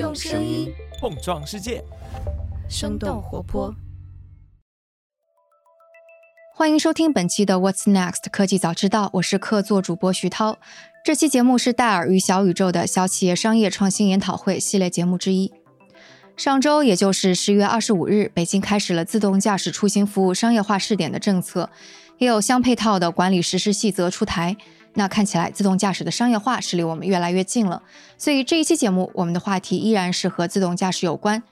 [0.00, 1.84] 用声音碰撞世界，
[2.70, 3.74] 生动活泼。
[6.54, 10.56] 欢迎收听本期的 What's Next 科技早知道，我是客座主播徐涛。
[11.04, 15.52] 这期节目是戴尔与小宇宙的小企业商业创新研讨会系列节目之一。
[16.34, 21.68] 上周，也就是十月二十五日，北京开始了自动驾驶出行服务商业化试点的政策，
[22.16, 24.56] 也有相配套的管理实施细则出台。
[24.94, 27.82] 那看起来，自动驾驶的商业化是离我们越来越近了。
[28.18, 31.42] 所以这一期节目，我们的话题依然是和自动驾驶有关。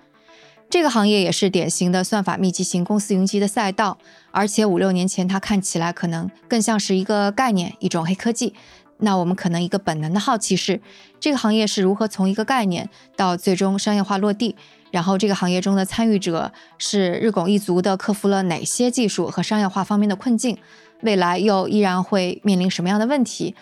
[0.69, 3.97] 这个行业也是典型的算法密集型公司云集的赛道，
[4.33, 8.55] 而且五六年前它看起来可能更像是一个概念，一种黑科技。
[8.99, 10.81] 那我们可能一个本能的好奇是，
[11.21, 14.57] 这个行业是如何从一个概念到最终商业化落地？
[14.91, 20.59] 然后这个行业中的参与者是日拱一卒的克服了哪些技术和商业化方面的困境？
[21.03, 23.55] 未来又依然会面临什么样的问题？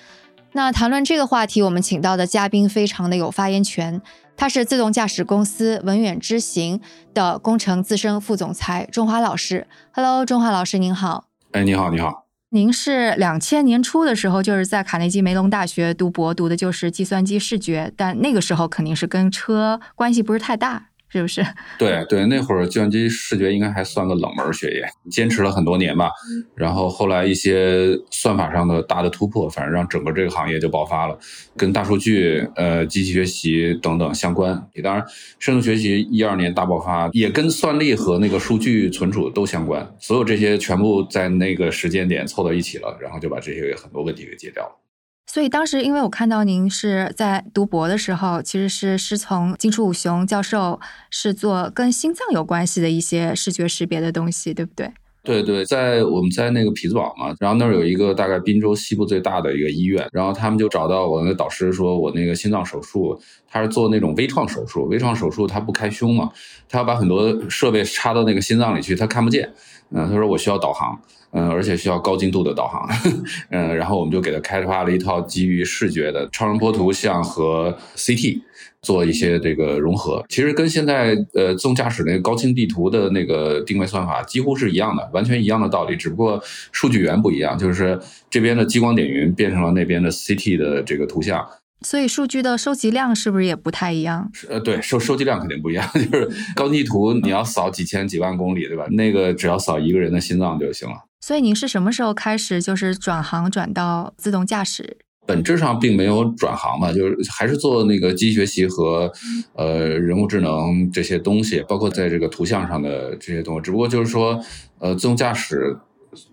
[0.52, 4.00] 那谈论这个话题，我们请到的嘉宾非常的有发言权。
[4.38, 6.80] 他是自动驾驶公司文远知行
[7.14, 9.66] 的工程资深副总裁钟华老师。
[9.92, 11.24] Hello，钟华老师您好。
[11.52, 12.26] 哎，你好，你好。
[12.50, 20.88] 您是两千年初的时候，就是在卡内基梅隆大学读博，读的就是计算机视觉，但那个时候肯定是跟车关系不是太大。
[21.08, 21.42] 是不是？
[21.78, 26.10] 对对，那会儿计算机视觉应该还算个冷门学业，坚持了很多年吧。
[26.54, 31.18] 然后后来一些算法上的大的突破，反正让整个这个行业就爆发了，
[31.56, 34.54] 跟大数据、呃机器学习等等相关。
[34.82, 35.04] 当然，
[35.38, 39.94] 深度学习一二年大爆发，也跟算力和那个数据存储都相关。
[40.00, 44.85] 所有这些全部在那个时间点凑到一起了，然后就把这些很多问题给解掉了。
[45.26, 54.92] 所以当时，因为我看到您是在读博的时候，其实是师从金楚武雄教授，是做跟心脏有关系的一些视觉识别的东西，对不对？
[55.26, 66.30] 对对，在我们在那个匹兹堡嘛，然后那儿有一个大概滨州西部最大的一个医院，然后他们就找到我那个导师，说我那个心脏手术，他是做那种微创手术，微创手术他不开胸嘛，
[66.68, 69.52] 他要把很多设备插到那个心脏里去，他看不见，
[69.90, 70.98] 嗯，他说我需要导航。
[71.32, 72.88] 嗯，而且需要高精度的导航，
[73.50, 78.40] 嗯，然后我们就给他开发了一套基于视觉的超声波图像和 CT
[78.86, 80.24] 做一些这个融合。
[80.28, 87.98] 其实跟现在呃自动驾驶那个高清地图的那个定位算法几乎是一样的，完全一样的道理，只不过数据源不一样，就是
[88.30, 91.44] 这边的激光点云变成了那边的 CT 的这个图像。
[91.82, 94.30] 所以数据的收集量是不是也不太一样？
[94.48, 95.86] 呃，对，收收集量肯定不一样。
[95.92, 98.86] 就是高地图你要扫几千几万公里，对吧？
[98.92, 100.94] 那个只要扫一个人的心脏就行了。
[101.20, 104.96] 所以您是什么时候开始就是转行转到自动驾驶？
[105.26, 109.10] 本质上并没有转行嘛，就是还是做那个机器学习和
[109.54, 113.62] 呃人工智能这些东西，包括在这个图像上的这些东西。
[113.62, 114.40] 只不过就是说，
[114.78, 115.76] 呃，自动驾驶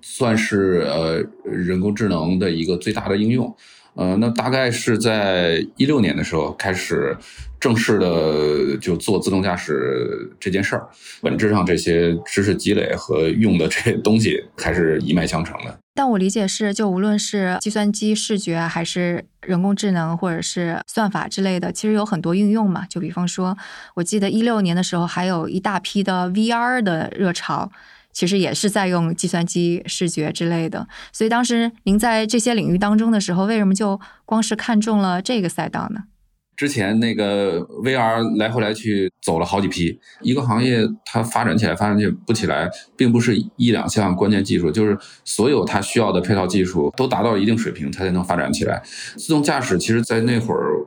[0.02, 3.54] 算是呃人工智能的一个最大的应用。
[3.96, 7.16] 呃，那大概是在一六年的时候开始
[7.60, 10.88] 正式的就做自动驾驶这件事儿，
[11.22, 15.78] 本质上这些知识积累和用的这些东西还是一脉相承的。
[15.96, 22.88] 但我理解是，就无论是计算机视觉，还是人工智能，或者是算法之类的，其实有很多应用嘛。
[22.90, 23.56] 就比方说，
[23.94, 27.72] 我记得一六年的时候，还有一大批的 VR 的热潮。
[28.14, 36.04] 其实也是在用计算机视觉之类的，所以当时您在这些领域当中的时候，为什么就光是看中了这个赛道呢？
[36.56, 44.96] 之前那个 VR 来回来去走了好几批，一个行业它发展起来发展起不起来，并不是一两项关键技术，就是
[45.26, 48.82] 所有它需要的配套技术都达到一定水平，它才能发展起来。
[49.18, 50.86] 自动驾驶其实，在那会儿。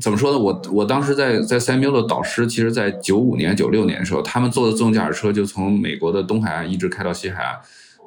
[0.00, 0.38] 怎么说呢？
[0.38, 7.58] 我我当时在在 Samuel 的导师，其实，在九五年、九六年的时候，他们做的自动驾驶车就从美国的东海岸一直开到西海岸，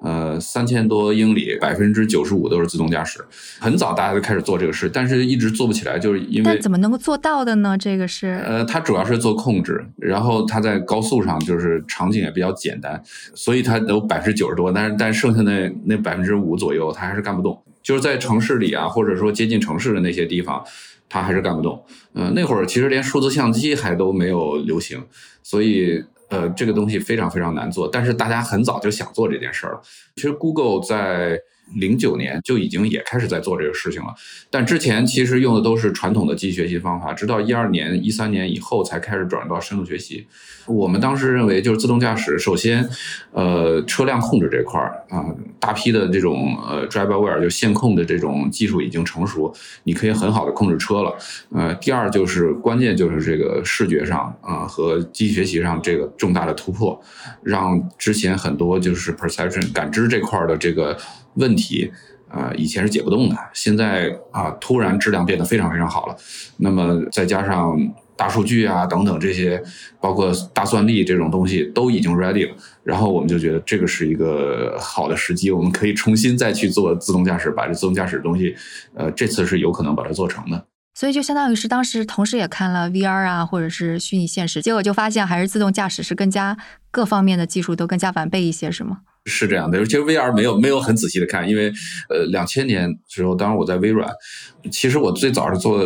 [0.02, 3.24] 呃，三千多英里，百分之九十五都是自动驾驶。
[3.60, 7.78] 很早大家就开始做这个事，但是一直做不起来，就是因为但怎么能够做到的呢？
[7.78, 13.00] 这个是呃，它主要是做控制，然后它在高速上就是场景也比较简单，
[13.36, 17.62] 所以它有百分之九十多，但是但剩下那那百分之五左右，它还是干不动。
[17.84, 20.64] 就是在城市里啊，或者说接近城市的那些地方。
[21.10, 21.84] 他还是干不动，
[22.14, 25.04] 嗯，那会儿其实连数字相机还都没有流行，
[25.42, 27.88] 所以呃，这个东西非常非常难做。
[27.88, 29.82] 但是大家很早就想做这件事儿了。
[30.16, 31.40] 其实 Google 在。
[31.74, 34.14] 零九年就已经也开始在做这个事情了，
[34.50, 40.28] 但之前其实用的都是传统的机器学习方法，直到一二年、一三年以后才开始转入到深度学习。
[40.68, 42.88] 我们当时认为，就是自动驾驶，首先，
[43.32, 45.24] 呃，车辆控制这块儿啊，
[45.60, 49.54] 大批的这种呃 driver-aware 就线控的这种技术已经成熟，
[49.84, 51.16] 你可以很好的控制车了。
[51.52, 57.00] 呃，第二就是关键就是这个视觉上啊和机器学习上这个重大的突破，
[57.44, 60.98] 让之前很多就是 perception 感知这块的这个。
[61.36, 61.92] 问题
[62.28, 66.16] 啊，以前是解不动的，现在啊，突然质量变得非常非常好了。
[66.58, 67.78] 那么再加上
[68.18, 69.62] 大数据啊等等这些，
[70.02, 72.56] 包括大算力这种东西都已经 ready 了。
[72.84, 78.56] 然后我们就觉得这个是一个好的时机，我们可以重新再去做自动驾驶，把这自动驾驶的东西，
[78.94, 80.66] 呃，这次是有可能把它做成的。
[80.96, 86.58] 所以就相当于是当时同时也看了 VR 啊，或者是虚拟现实，结果就发现还是自动驾驶是更加
[86.90, 89.02] 各方面的技术都更加完备一些，是吗？
[89.28, 91.74] 是这样的，其实 VR 没有没有很仔细的看，因为
[92.10, 94.08] 呃，两千年时候，当时我在微软，
[94.72, 95.84] 其实我最早是做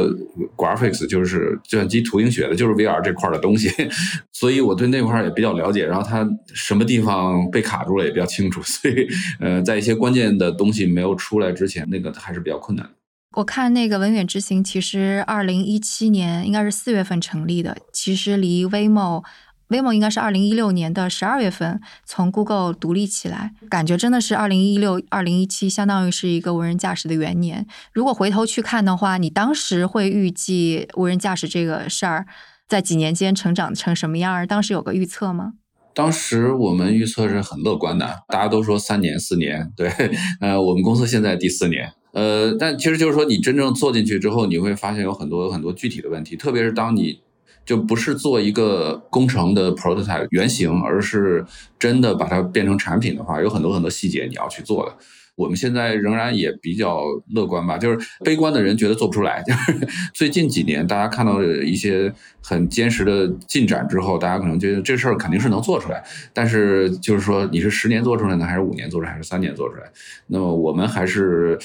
[0.57, 3.71] graphics，就是计算机图形学的，就是 VR 这块的东西，
[4.33, 5.85] 所以我对那块也比较了解。
[5.85, 9.07] 然后它什么地方被卡住了也比较清楚，所以
[9.39, 12.91] 呃，在一些关键的东西没有出来之前，那个还是比较困难的。
[13.35, 27.67] 我看那个文远之行，其实二零一七年应该是四月份成立的，其实离 Waymo，Waymo 应该是二零一六年的十二月份从 Google 独立起来，感觉真的是二零一六、二零一七，相当于是一个无人驾驶的元年。
[27.93, 32.25] 如果回头去看的话，你当时会预计无人驾驶这个事儿
[32.67, 34.45] 在几年间成长成什么样？
[34.47, 35.53] 当时有个预测吗？
[35.93, 39.91] 当时我们预测是很乐观的，大家都说三年、四年，对，
[40.41, 41.93] 呃，我们公司现在第四年。
[42.11, 47.19] 呃，但其实就是说，你真正做进去之后，你会发现有很多很多具体的问题，特别是当你
[47.65, 51.45] 就不是做一个工程的 prototype 原型，而是
[51.77, 54.95] 真的把它变成产品的话，有很多很多细节你要去做的。
[55.35, 57.01] 我们现在仍然也比较
[57.33, 59.41] 乐观吧，就是悲观的人觉得做不出来。
[59.47, 62.11] 就是最近几年，大家看到一些
[62.41, 66.03] 很坚实的进展之后，大家可能觉得这事儿肯定是能做出来。
[66.33, 69.83] 但是就是说，你是十年做出来呢，还是五年做出来，还是三年做出来？
[70.27, 71.57] 那么我们还是。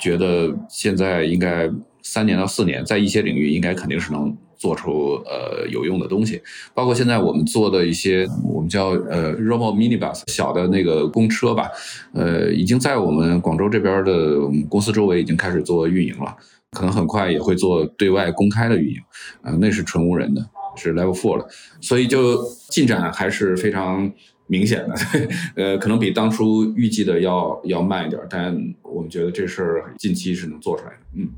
[0.00, 1.70] 觉得现在应该
[2.02, 6.40] 三年到四年，在一些领域应该肯定是能做出呃有用的东西，
[6.74, 11.70] 包括现在我们做的一些我们叫呃 Robo Minibus 小的那个公车吧，
[12.14, 14.38] 呃已经在我们广州这边的
[14.68, 16.34] 公司周围已经开始做运营了，
[16.72, 18.96] 可能很快也会做对外公开的运营，
[19.42, 20.44] 呃那是纯无人的，
[20.76, 21.46] 是 Level Four 了，
[21.80, 24.10] 所以就进展还是非常。
[24.50, 24.94] 明显的，
[25.54, 28.52] 呃，可能比当初预计的要要慢一点，但
[28.82, 30.98] 我们觉得这事儿近期是能做出来的。
[31.14, 31.28] 嗯，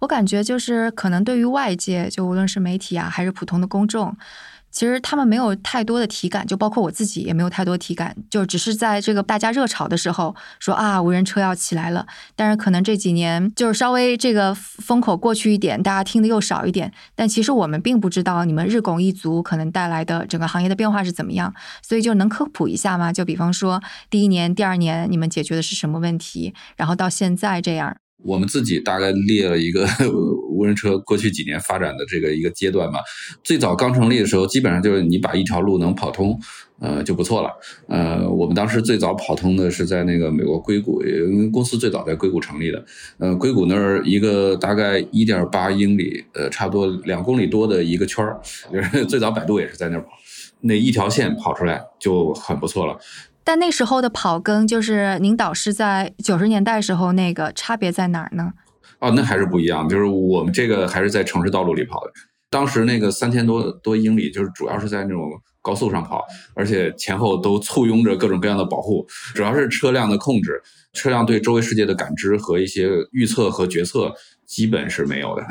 [0.00, 4.16] 我感觉就是可能对于外界，就无论是媒体啊，还是普通的公众。
[4.76, 12.06] 其实他们没有太多的体感，就包括我自己也没有太多体感，就只是在这个大家热炒的时候说啊，无人车要起来了。
[12.34, 16.92] 但是可能这几年就是稍微这个风口过去一点，大家听的又少一点。
[17.14, 23.10] 但其实我们并不知道你们日拱一卒可能带来的整个行业的变化是怎么样，所以就能科普一下吗？
[23.10, 27.96] 就比方说第一年、第二年你们解决的是什么问题，然后到现在这样。
[28.24, 29.86] 我们自己大概列了一个
[30.56, 33.00] 无人车过去几年发展的这个一个阶段嘛。
[33.44, 36.38] 最早刚成立的时候，基本上就是你把一条路能跑通，
[36.80, 37.50] 呃就不错了。
[37.88, 42.84] 呃，我们当时最早跑通的是在那个美国硅谷，因为公司最早在硅谷成立的。
[43.18, 48.40] 呃，硅谷那儿一个大概一点八英里，呃，差不多两公里多的一个圈儿，
[48.72, 50.08] 就是最早百度也是在那儿跑，
[50.60, 52.98] 那一条线跑出来就很不错了。
[53.44, 58.52] 但那时候的跑跟就是您导师在九十年代时候那个差别在哪儿呢？
[59.00, 59.88] 哦，那还是不一样。
[59.88, 62.12] 就是我们这个还是在城市道路里跑的。
[62.48, 70.62] 当时那个三千多多英里，就是主要是在那种高速上跑，而且前后都簇拥着各种各样的保护，主要是车辆的控制，
[70.92, 74.14] 车辆对周围世界的感知和一些预测和决策。
[74.46, 75.44] 基本是没有的，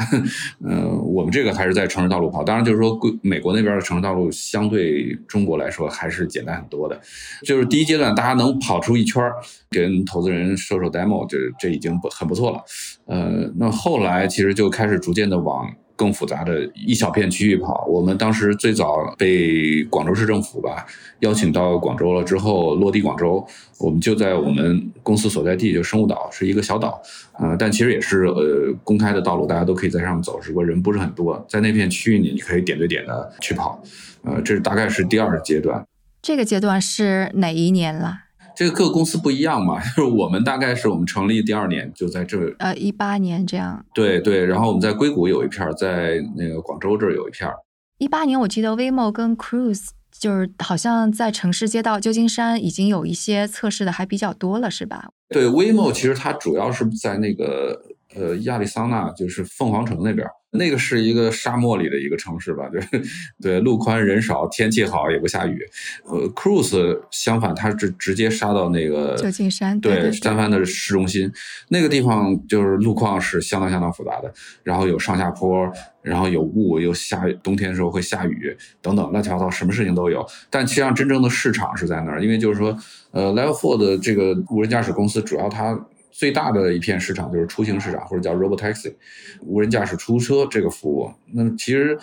[0.63, 6.99] 嗯，我们这个还是在城市道路跑，当然就是说，美国那边的城市道路相对中国来说还是简单很多的。
[7.43, 9.21] 就是第一阶段大家能跑出一圈，
[9.69, 12.63] 跟投资人说说 demo，这这已经不很不错了。
[13.05, 15.69] 呃，那后来其实就开始逐渐的往。
[15.95, 20.85] 更复杂的一小片区域跑，我们当时最早被广州市政府吧
[21.19, 23.45] 邀请到广州了之后落地广州，
[23.79, 27.01] 我们就在我们公司所在地就生物岛是一个小岛，
[27.39, 33.81] 呃，但其实也是呃公开的道路，大家都可以在上面走，只不过人不是很多，在那片区域里你可以点对点的去跑，
[34.23, 35.85] 呃，这是大概是第二阶段。
[36.21, 38.24] 这个阶段是哪一年了？
[38.55, 43.85] 这个各个公司不一样嘛， 就是我们大概是我们成立第二年就在这，呃，一八年这样。
[43.93, 47.49] 对对，然后我们在硅谷有一片，在那个广州这儿有一片。
[47.97, 55.09] 一八年我记得 Waymo 跟 Cruise 就是好像在城市街道旧金山已经有一些测试的还比较多了，是吧？
[55.29, 57.81] 对，Waymo 其实它主要是在那个
[58.15, 60.27] 呃亚利桑那，就是凤凰城那边。
[60.57, 62.81] 那个是一个沙漠里的一个城市吧，对
[63.41, 65.59] 对，路宽人少，天气好，也不下雨。
[66.05, 71.29] 呃，Cruise 相反，它是直接杀到那个旧金山，对，三藩的市中心。
[71.67, 75.69] 那个地方就是路况是相当相当复杂的，然后有上下坡，
[76.01, 80.25] 然后有雾，又下冬天的时候会下雨，等等乱七八糟，什么事情都有。
[80.49, 82.77] 但实际上真正的市场是在那儿，因为就是说，
[83.11, 85.77] 呃，Level Four 的这个无人驾驶公司主要它。
[86.17, 88.93] 最大的一片市场就是出行市场，或者叫 robotaxi，
[89.41, 91.11] 无人驾驶出租车这个服务。
[91.33, 91.97] 那其实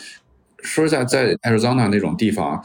[0.63, 2.63] 说实在，在 Arizona 那种地方，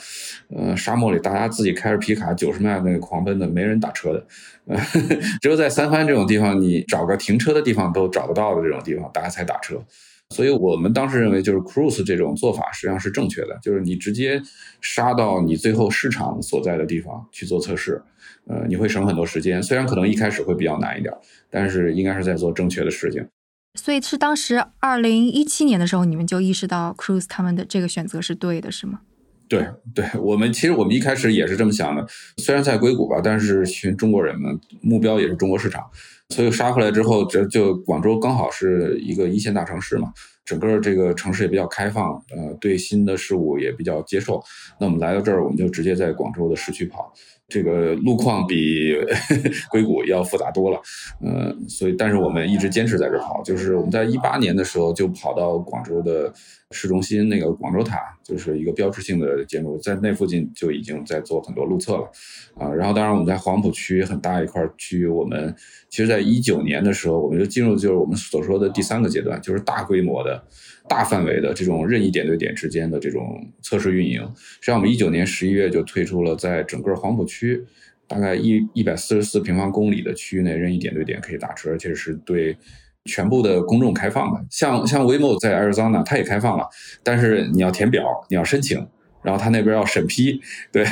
[0.53, 4.27] 呃，沙漠里，大家自己开着皮卡九十迈那个狂奔的，没人打车的。
[4.65, 4.77] 呃，
[5.41, 9.81] 只有在三藩这种地方，你找个停车的地方都找不到的这种地方，大家才打车。
[10.29, 14.41] 所以我们当时认为，就是 Cruise 这种做法实际上是正确的，就是你直接
[14.81, 18.01] 杀到你最后市场所在的地方去做测试，
[18.47, 19.61] 呃，你会省很多时间。
[19.61, 21.13] 虽然可能一开始会比较难一点，
[21.49, 23.27] 但是应该是在做正确的事情。
[23.75, 29.01] 所以是当时二零一七年的时候，你们就意识到 Cruise 他们的这个选择是对的，是吗？
[29.49, 32.05] 对，对我们其实我们一开始也是这么想的。
[32.37, 34.49] 虽然在硅谷吧，但是群中国人嘛，
[34.81, 35.83] 目标也是中国市场。
[36.29, 40.11] 所以杀回来之后，这就广州刚好是一个一线大城市嘛，
[40.43, 44.43] 整个这个城市也比较开放，呃，对新的事物也比较接受。
[44.79, 47.13] 那我们来到这儿，我们就直接在广州的市区跑。
[47.47, 48.93] 这个路况比
[49.71, 50.81] 硅谷要复杂多了，
[51.21, 56.33] 呃，所以但是我们一直坚持在这跑，就是我们在一八年的时候就跑到广州的
[56.71, 62.11] 市中心那个广州塔，就是一个标志性的建筑，在那附近就已经在做很多路测了，
[62.57, 65.55] 啊，然后当然我们在黄浦区很大一块区域，我们
[65.89, 70.43] 其实在一九年的时候我们就进入就是我们所说的第三个阶段，就是大规模的。
[70.87, 77.63] 大范围的这种任意点对点之间的这种测试运营，实际上我们一九年十一月就推出了，在整个黄浦区
[78.07, 82.57] 大概一一百四十四平方公里的区域内任意点对点可以打车，而且是对
[83.05, 84.45] 全部的公众开放的。
[84.49, 86.67] 像像 Waymo 在 Arizona 它也开放了，
[87.03, 88.87] 但是你要填表，你要申请。
[89.23, 90.39] 然后他那边要审批，
[90.71, 90.85] 对，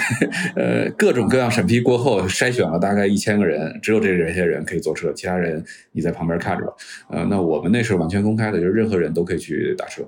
[0.55, 6.73] 呃，各种各样审批过后，筛选了大概一千个人，只有这这些人可以坐车，其他人你在旁边看着吧。
[7.09, 10.03] 呃，那我们那是完全公开的，就是任何人都可以去打车。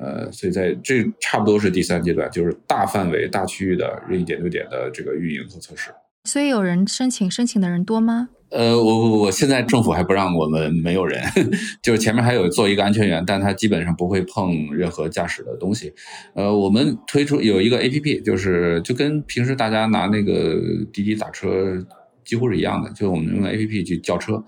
[0.00, 5.90] 呃，所以在这差不多是第三阶段，就是大范围、大区域的任意点对点的这个运营和测试。
[6.24, 8.28] 所以有人申请，申请的人多吗？
[8.50, 11.22] 呃，我我我现在政府还不让我们没有人，
[11.82, 15.92] 就是前面还有做一个安全员，但他基本上不会碰任何驾驶的东西。
[16.34, 20.56] 呃，我们推出有一个 A P P，就是就跟平时大家拿那个
[20.92, 21.76] 滴滴打车
[22.24, 24.42] 几乎是一样的，就我们用 A P P 去叫车，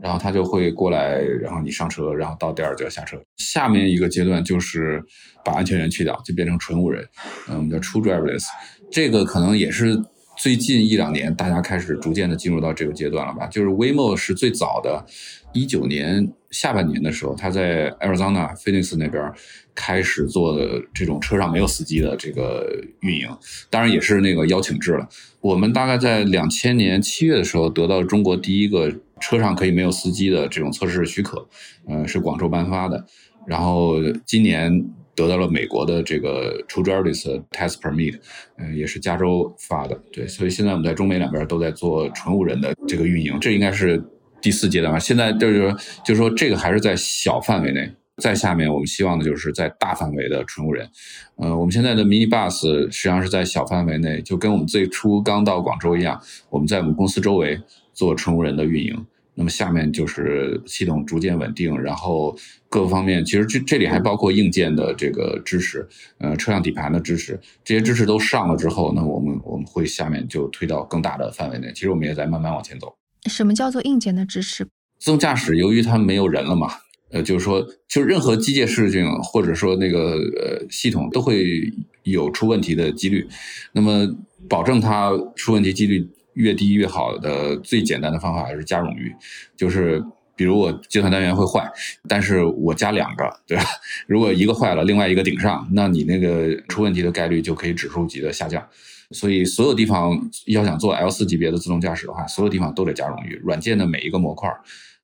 [0.00, 3.20] 然后他就会过来，然后你上车，然后到店儿就要下车。
[3.38, 5.02] 下面一个阶段就是
[5.44, 7.04] 把安全员去掉，就变成纯无人，
[7.48, 8.44] 嗯，我们叫 True Driverless，
[8.88, 10.00] 这个可能也是。
[10.42, 13.46] 最近一两年，大家开始逐渐的进入到这个阶段了吧？
[13.46, 15.06] 就是 Waymo 是最早的，
[15.52, 19.32] 一九年下半年的时候，他在 Arizona Phoenix 那边
[19.72, 22.68] 开始做的这种车上没有司机的这个
[23.02, 23.28] 运营，
[23.70, 25.08] 当然也是那个邀请制了。
[25.40, 31.46] 我们大概在两千年七月的时候得到中国第一个车上可以没有司机的这种测试许可，
[31.86, 33.06] 呃，是广州颁发的。
[33.46, 34.92] 然后今年。
[35.14, 38.18] 得到了美国的这个 True Driverless Test Permit，
[38.58, 44.02] 嗯，也是加州发的，对，所以现在我们在中美两边都在做纯无人的这个运营，这应该是
[44.40, 44.98] 第四阶段吧。
[44.98, 50.88] 现在就是，就是说这个还是在小范围内，在下面我们希望的就是在大范围的纯无人。
[51.36, 57.60] 呃，我们现在的 Mini Bus 实际上是在小范围内，就跟我们最初刚到广州一样，我们在我们公司周围
[57.92, 59.06] 做纯无人的运营。
[59.34, 62.36] 那么下面就是系统逐渐稳定，然后
[62.68, 71.72] 各个方面，其实这这里还包括硬件的这个支持，呃，车辆底盘的支持，这些支持都上了之后，那我们我们会下面就推到更大的范围内。
[71.74, 72.94] 其实我们也在慢慢往前走。
[73.30, 74.64] 什么叫做硬件的支持？
[74.98, 76.68] 自动驾驶由于它没有人了嘛，
[77.10, 81.72] 呃，就是说，就任何机械事情或者说那个呃系统都会
[82.02, 83.26] 有出问题的几率，
[83.72, 84.06] 那么
[84.46, 86.06] 保证它出问题几率。
[86.34, 89.14] 越低越好的最简单的方法还是加冗余，
[89.56, 90.02] 就是
[90.34, 91.70] 比如我计算单元会坏，
[92.08, 93.64] 但是我加两个，对吧？
[94.08, 98.66] 如果一个坏了，另外一个顶上，那你那个出问题的概率就可以指数级的下降。
[99.10, 104.48] 所以所有地方要想做 L 四级别的自动驾驶的话，所有地方都得加冗余，软件的每一个模块。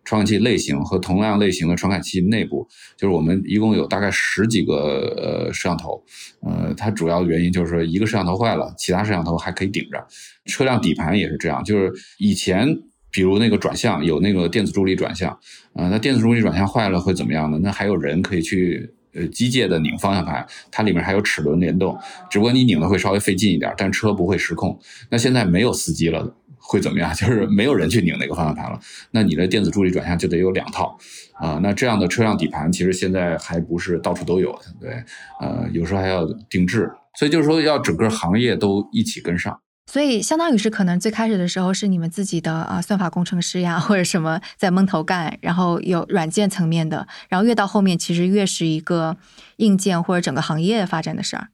[0.08, 6.02] 传感器类型和同样类型的传感器内部，就是我们一共有大概十几个呃摄像头，
[6.40, 10.02] 呃，它主要的原因就是说一个摄像头坏了，其他摄像头还可以顶着。
[10.46, 12.66] 车辆底盘也是这样，就是以前
[13.10, 15.38] 比如那个转向有那个电子助力转向，
[15.74, 17.60] 呃，那电子助力转向坏了会怎么样呢？
[17.62, 21.94] 那还有人可以去呃机械的拧方向盘，它里面还有齿轮联动，
[22.30, 24.80] 只不过你拧的会稍微费劲一点，但车不会失控。
[25.10, 26.34] 那现在没有司机了。
[26.70, 27.12] 会怎么样？
[27.16, 28.78] 就是没有人去拧那个方向盘了，
[29.10, 30.98] 那你的电子助力转向就得有两套
[31.32, 31.58] 啊。
[31.62, 35.02] 那这样的车辆底盘其实现在还不是到处都有的，对，
[35.40, 39.58] 呃，有时候还要定制，所以就是说要整个行业都一起跟上。
[39.90, 49.16] 所以相当于是可能最开始的时候是你们自己的啊算法工程师呀或者什么在蒙头干，然后有软件层面的，然后越到后面其实越是一个
[49.56, 51.48] 硬件或者整个行业发展的事儿。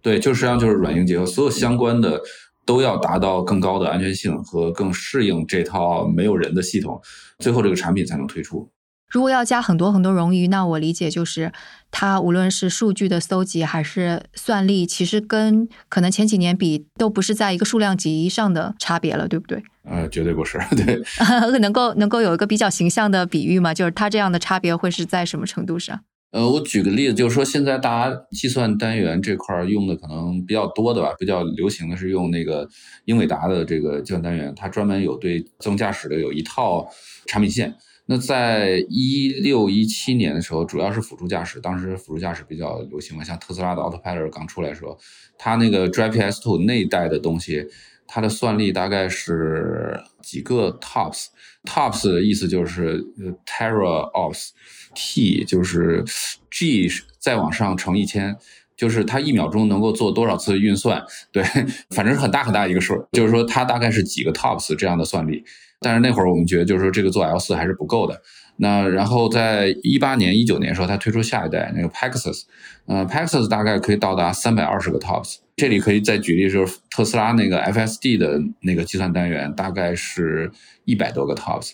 [0.00, 2.22] 对，就实际上就是软硬结合，所有相关的。
[2.66, 7.00] 都要达到更高的安全性和更适应这套没有人的系统，
[7.38, 8.68] 最后这个产品才能推出。
[9.08, 11.52] 如果要加很多很多冗余，那我理解就是
[11.92, 19.62] 它无论是数据的搜集还是算力，其实跟可能前几年比都不是在一个数量级上的差别了，对不对？
[19.84, 21.00] 呃，绝对不是， 对。
[21.60, 23.72] 能够能够有一个比较形象的比喻吗？
[23.72, 26.00] 就是它这样的差别会是在什么程度上？
[26.32, 32.68] 呃，我举个例子，就是说现在大家计算单元这块用的可能比较多的吧，比较流行的是用那个
[33.06, 36.86] 英伟达的这个计算单元，它专门有对自动驾驶的有一套
[37.26, 37.74] 产品线。
[38.08, 44.96] 那在一六一七年的时候，主要是辅助驾驶，当时辅助驾驶比较流行嘛，像特斯拉的 Autopilot 刚出来的时候，
[45.38, 47.66] 它那个 Drive PS2 那一代的东西，
[48.06, 53.02] 它的算力大概是几个 TOPS，TOPS 的意思就是
[53.44, 54.50] Teraops
[54.96, 56.02] T 就是
[56.50, 56.88] G
[57.20, 58.34] 再往上乘一千，
[58.76, 61.44] 就是它一秒钟能够做多少次运算，对，
[61.90, 65.44] 反正是很大很大一个数，就是说它大概是几个 TOPS 这样的算力。
[65.78, 68.20] 但是那会儿我们觉得，就是说这个做 L 四还是不够的。
[68.56, 72.44] 那然后在一八年、一九年时候，它推出下一代那个 Paxos，
[72.86, 75.36] 呃，Paxos 大概可以到达三百二十个 TOPS。
[75.56, 80.50] 这里可以再举例，就是特斯拉那个 FSD 的那个计算单元，大概是
[80.86, 81.72] 一百多个 TOPS。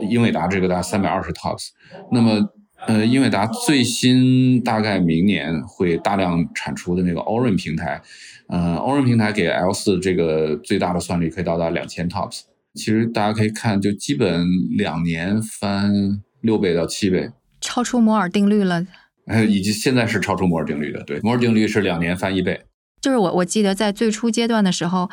[0.00, 1.68] 英伟达这个大概三百二十 TOPS。
[2.10, 2.40] 那么，
[2.86, 8.00] 呃，英伟达最新大概明年会大量产出的那个 Orin 平台，
[8.48, 12.42] 呃，Orin 平台给 L 四这个最大的算力可以到达两千 TOPS。
[12.74, 15.92] 其实大家可以看，就基本两年翻
[16.40, 18.84] 六倍到七倍，超出摩尔定律了。
[19.26, 21.02] 呃，以及现在是超出摩尔定律的。
[21.04, 22.60] 对，摩尔定律是两年翻一倍。
[23.00, 25.08] 就是我我记得在最初阶段的时候，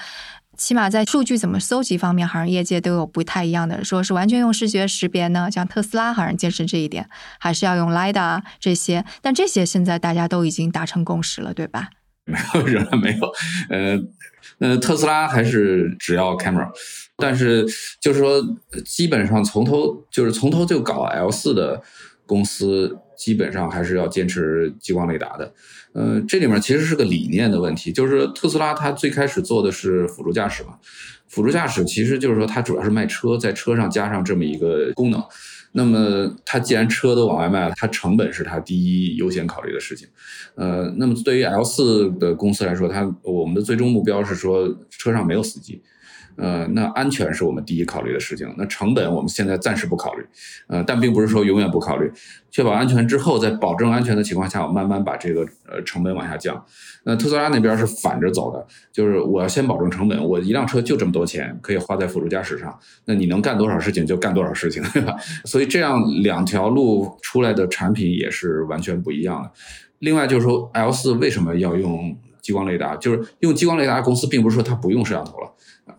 [0.61, 9.03] 起码在数据怎么搜集方面，好像业界都有不太一样的，说是完全用视觉识别呢，像特斯拉好像坚持这一点，还是要用 lidar 这些。
[9.23, 11.89] 但这些现在大家都已经达成共识了，对吧？
[12.25, 13.27] 没有，仍然没有。
[13.71, 13.99] 呃
[14.59, 16.69] 呃，特斯拉还是只要 camera。
[17.17, 17.65] 但是，
[17.99, 18.39] 就是说，
[18.85, 21.81] 基本上从头就是从头就搞 L 四的
[22.27, 25.51] 公司，基本上还是要坚持激光雷达的。
[25.93, 30.77] 呃，这里面其实是个理念的问题，就是特斯拉它最开始做的是辅助驾驶嘛，
[31.27, 35.21] 辅助驾驶其实就是说它主要是卖车，在车上加上这么一个功能。
[35.73, 40.07] 那么它既然车都往外卖了，它成本是它第一优先考虑的事情。
[40.55, 45.81] 呃，那么对于 L 四的公司来说，它我们的最终目标是说车上没有司机。
[46.35, 48.53] 呃，那安全是我们第一考虑的事情。
[48.57, 50.25] 那成本我们现在暂时不考虑，
[50.67, 52.11] 呃，但并不是说永远不考虑。
[52.49, 56.63] 确保安全之后，在保证安全的情况下，我慢慢把这个呃成本往下降。
[57.03, 62.77] 那特斯拉那边是反着走的，就是我要先保证成本，我一辆车就这么多钱，可以花在辅助驾驶上。
[63.05, 65.15] 那你能干多少事情就干多少事情，对吧？
[65.45, 69.51] 所以这样两条路出来的产品也是完全不一样的。
[69.99, 72.95] 另外就是说，L 四为什么要用激光雷达？
[72.97, 75.50] 就是用激光雷达公司并不是说它不用摄像头了。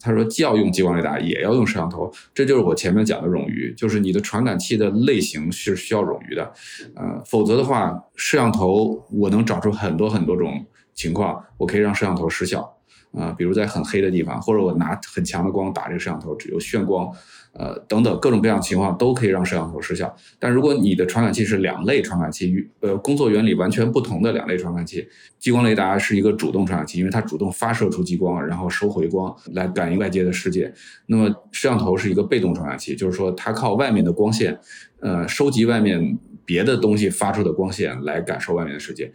[0.02, 6.52] 他说，既要用激光雷达，也要用摄像头，这就是我前面讲的冗余，就是你的传感器的类型是需要冗余的，
[6.96, 12.76] 呃，否则的话，摄像头我能找出很多很多种情况，我可以让摄像头失效，
[13.12, 17.08] 啊，比如在很黑的地方，或者我拿很强的光打这个摄像头，只有炫光。
[17.52, 20.14] 呃，等等各种各样情况都可以让摄像头失效。
[20.38, 25.06] 但如果你的传感器是两类传感器，与呃，工作原理完全不同的两类传感器，
[25.38, 30.72] 激光雷达是一个主动传感器，因为它主动发射出激光，然后收回光来感应外界的世界。
[31.06, 34.58] 那么摄像头是一个被动传感器，就是说它靠外面的光线，
[35.00, 39.12] 呃，收集外面别的东西发出的光线来感受外面的世界。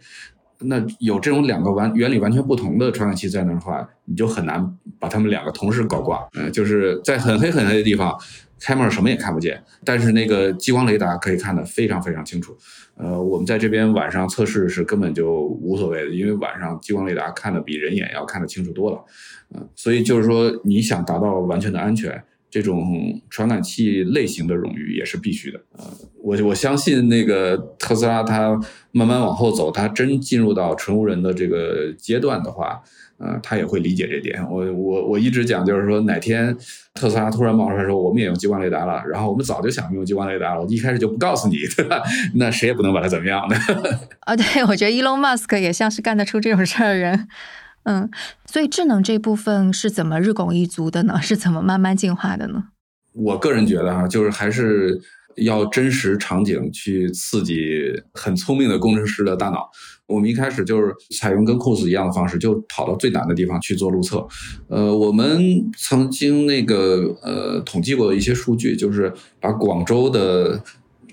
[0.60, 6.26] 那有这种两个完原理完全不同的传感器在那儿的话，你就很难把它们两个同时搞挂。
[6.34, 8.18] 嗯，就是在很黑很黑的地方
[8.60, 12.56] ，camera 什么也看不见，但是那个激光雷达可以看得非常非常清楚。
[12.96, 19.04] 呃，我们在这边晚上测试是根本就无所谓的，因为晚上激光雷达看得比人眼要看得清楚多了。
[19.54, 22.22] 嗯，所以就是说你想达到完全的安全。
[22.50, 25.84] 这种传感器类型的冗余也是必须的呃，
[26.22, 28.58] 我我相信那个特斯拉它
[28.92, 32.80] 慢慢往后走，它真进入到纯无人的这个阶段的话，
[33.18, 34.42] 呃，它也会理解这点。
[34.50, 36.56] 我我我一直讲就是说，哪天
[36.94, 42.02] 特斯拉突然冒出来说我们也用激光雷达了，然后我们早就想用激光雷达了，我一开始就不告诉你，对吧？
[42.36, 43.56] 那谁也不能把它怎么样的。
[44.20, 47.28] 啊，对，我觉得 Elon Musk 也像是干得出这种事儿的人。
[47.84, 48.10] 嗯，
[48.44, 51.18] 所以智能这部分是怎么日拱一卒的呢？
[51.22, 52.64] 是怎么慢慢进化的呢？
[53.12, 55.00] 我个人觉得哈，就是还是
[55.36, 59.70] 要真实场景去刺激很聪明的工程师的大脑。
[60.06, 64.26] 我们一开始就是采用跟 Cos 一样的方式，就跑到最难的地方去做路测。
[64.68, 65.38] 呃，我们
[65.78, 70.62] 曾经那个呃统计过一些数据，就是把广州的。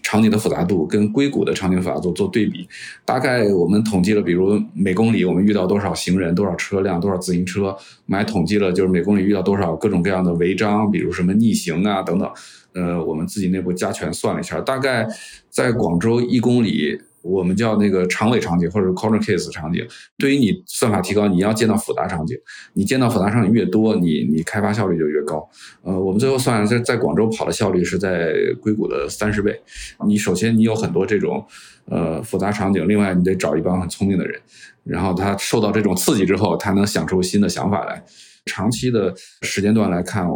[0.05, 2.67] 场景的复杂度跟硅谷的场景复杂度做对比，
[3.03, 12.29] 大概我们统计了，比如每公里我们遇到多少行人、多少车辆、多少自行车，我们还统计了就是每公里遇到多少各种各样的违章，比如什么逆行啊等等。
[12.73, 15.07] 呃，我们自己内部加权算了一下，大概
[15.49, 17.01] 在广州一公里。
[17.25, 19.83] 我们叫那个长尾场景或者 corner case 场景，
[20.15, 22.38] 对于你算法提高，你要见到复杂场景，
[22.73, 25.49] 你见到复杂场景越多，你你开发效率就越高。
[25.81, 29.59] 呃，我们最后算在在广州跑的效率是在硅谷的三十倍。
[30.05, 31.43] 你首先你有很多这种
[31.85, 34.39] 呃复杂场景，另外你得找一帮很聪明的人，
[34.83, 38.03] 然后他受到这种刺激之后，他能想出新的想法来。
[38.45, 40.27] 长期的时间段来看，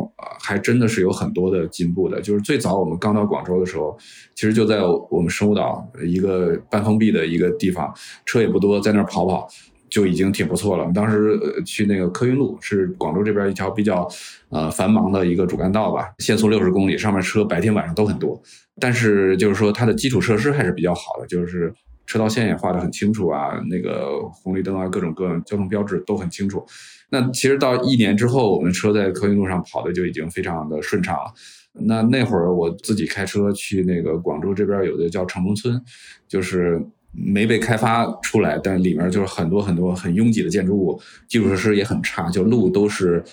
[0.42, 2.20] 还真的是有很多的进步的。
[2.22, 3.98] 就是最早我们刚到广州的时候，
[4.36, 7.94] 其实就在我们生物岛一个半封闭的一个地方，
[8.26, 9.48] 车也不多，在那儿跑跑
[9.90, 10.92] 就已经挺不错了。
[10.94, 14.08] 当时去那个科云路，是广州这边一条比较
[14.50, 18.42] 呃繁忙的一个主干道吧，限速六十公里，上面车白天晚上都很多。
[18.80, 21.74] 但是就是说它的基础设施还是比较好的，就是
[22.06, 26.66] 车道线也画得很清楚啊，那个红绿灯啊，各种各样交通标志都很清楚。
[27.10, 31.34] 那其实到一年之后，我们车在科云路上跑的就已经非常的顺畅了。
[31.74, 35.82] 那那会儿我自己开车去那个广州这边有的叫城中村，
[36.28, 43.24] 就是没被开发出来，但里面就是很多很多很拥挤的建筑物，基础设施也很差，就路都是。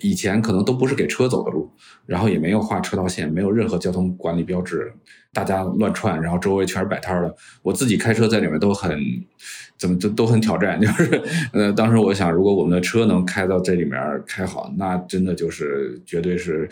[0.00, 1.70] 以前可能都不是给车走的路，
[2.06, 4.92] 然后也没有画车道线，没有任何交通管理标志，
[5.36, 7.36] 大家乱窜，然后周围全是摆摊的。
[7.60, 8.98] 我自己开车在里面都很，
[9.76, 10.80] 怎么都都很挑战。
[10.80, 11.22] 就是，
[11.52, 16.66] 呃，当时我想，如果我们的车能开到这里面开好，那真的就是绝对是。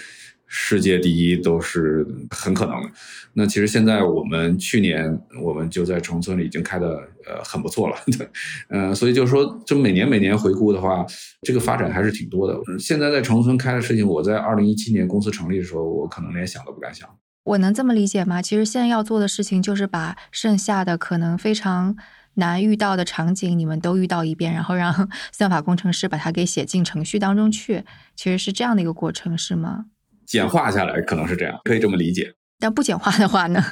[0.56, 2.88] 世界第一都是很可能的。
[3.32, 6.90] 那其实现在我们去年我们就在城村里已经开的
[7.26, 8.28] 呃很不错了，对，
[8.68, 11.04] 嗯，所以就是说，就每年每年回顾的话，
[11.42, 12.56] 这个发展还是挺多的。
[12.78, 17.08] 现在在城村开的事情，我在二零一七年公司成立的时候，我可能连想都不敢想。
[17.44, 18.40] 我能这么理解吗？
[18.40, 21.94] 其实现在要做的事情就是把剩下的可能非常
[22.34, 27.84] 难遇到的场景，你们都遇到一遍，然后让 算法工程师把它给写进程序当中去。
[28.16, 29.86] 其实是这样的一个过程，是吗？
[30.24, 32.34] 简化下来可能是这样，可以这么理解。
[32.58, 33.62] 但不简化的话呢？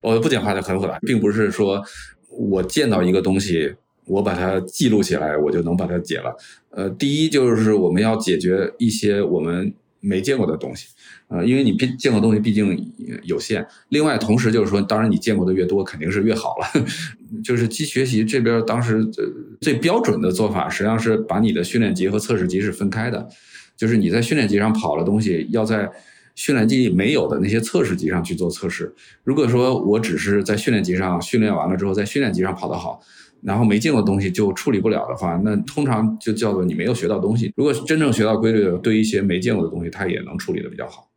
[0.00, 1.84] 我 不简化就很复杂，并不是说
[2.30, 3.74] 我见到一个东西，
[4.06, 6.34] 我把它记录起来，我就能把它解了。
[6.70, 10.88] 呃，第一就是我们要解决一些我们没见过的东西，
[11.28, 12.92] 呃，因为你毕见过东西毕竟
[13.24, 13.66] 有限。
[13.90, 16.86] 另外，同时就是说，当然你见过的越多，肯定是越好了。
[17.44, 19.04] 就是机学习这边当时
[19.60, 23.28] 最标准的做法，实际上是把你的训练集和测试集是分开的。
[23.76, 25.90] 就是你在训练集上跑的东西，要在
[26.34, 28.94] 训练集里没有的那些测试集上去做测试。
[29.22, 33.00] 如果说我只是在训练集上训练完了之后，在训练集上跑得好，
[33.42, 37.52] 然后没见过东西就处理不了的话，那通常就叫做你没有学到东西。
[37.54, 41.07] 如果真正学到规律的，对一些没见过的东西，它也能处理的比较好。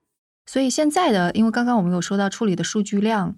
[0.45, 3.36] 所以现在的，因为刚刚我们有说到处理的数据量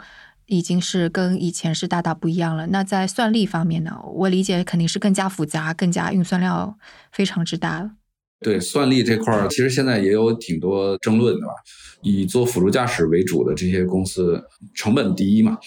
[0.47, 2.67] 已经是跟以前是大大不一样了。
[2.67, 6.77] 那在算力方面呢，我理解肯定是更加复杂，更加运算量
[7.11, 7.91] 非常之大。
[8.39, 11.53] 对算力这块儿，其实现在也有挺多争论的吧。
[12.01, 15.57] 以做辅助驾驶为主的这些公司，成本第一嘛，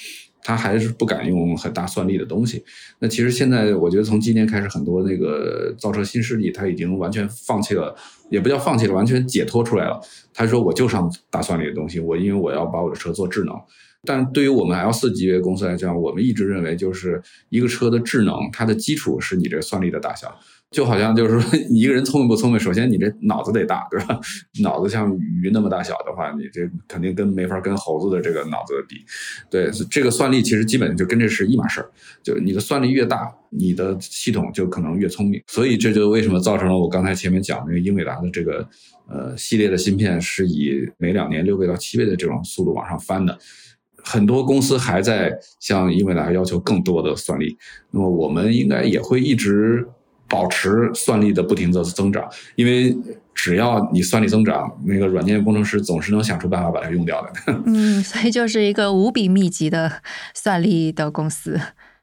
[0.42, 2.64] 他还是不敢用很大算力的东西。
[2.99, 7.94] 那其实现在，我觉得从今年开始，很多那个造车新势力，他已经完全放弃了，
[8.31, 10.01] 也不叫放弃了，完全解脱出来了。
[10.33, 13.55] 他说：“我就上大算力的东西，我因为我要把我的车做智能。”
[14.05, 20.33] 但对于我们 L 四级别公司来讲，我们一直认为，就是一个车的智能，它的基础是你这算力的大小。
[20.72, 24.20] 就好像就是说， 一个人聪明不聪明，首先你这脑子得大，对吧？
[24.62, 28.96] 脑子像鱼那么大小的话，你这肯定跟没法跟猴子的这个脑子比。
[29.48, 31.88] 对，这个算力其实基本就跟这是一码事儿。
[32.22, 35.40] 就你的算力越大，你的系统就可能越聪明。
[35.46, 38.68] 所以这就为什么造成了我刚才前面讲那个英伟达的这个
[39.09, 43.38] 呃系列的芯片是以每两年六倍到七倍的这种速度往上翻的。
[44.02, 47.57] 很多公司还在向英伟达要求更多的算力，
[47.92, 49.87] 那么我们应该也会一直。
[50.29, 52.97] 保持算力的不停的增长，因为
[53.35, 57.31] 只要你算力增长，那个软件工程师总是能想出办法把它用掉的。
[57.67, 60.03] 嗯，所以就是一个无比密集的
[60.35, 61.61] 算力的公司，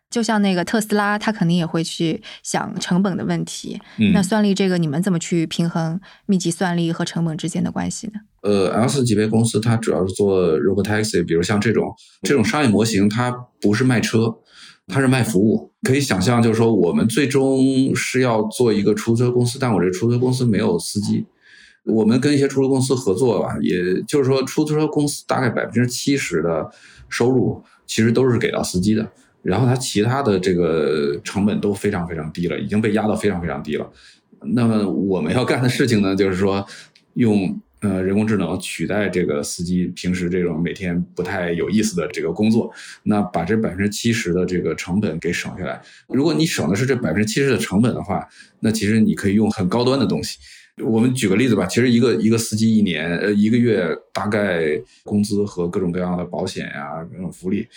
[0.09, 3.81] 就像那个特斯拉，它肯定也会去想成本的问题。
[4.13, 8.13] 那算力这个，你们怎么去平衡密集算力和成本之间的关系呢？
[8.43, 14.37] 呃，L 四级别公司它主要是做 robotaxi，比如像这种这种商业模型，它不是卖车。
[14.85, 21.25] 它是卖服务，可以想象，就是说我们最终是要做一个出租车公司，但我这出租车公司没有司机。
[21.83, 26.71] 我们跟一些出租车公司合作吧，也就是说，出租车公司大概百分之七十的
[27.09, 29.05] 收入其实都是给到司机的，
[29.41, 33.85] 然后它其他的这个成本都非常非常低了，已经被压到非常非常低了。
[34.53, 36.65] 那么我们要干的事情呢，就是说
[37.15, 45.81] 用呃，人工智能取代这个司机平时这种每天不太有意思的这个工作，那把这百分之七十的这个成本给省下来。
[46.07, 48.25] 如果你省的是这百分之七十的成本的话，
[48.61, 50.39] 那其实你可以用很高端的东西。
[50.81, 54.63] 我们举个例子吧，其实一个一个司机一年呃一个月大概
[55.03, 57.67] 工资和各种各样的保险呀、各种福利，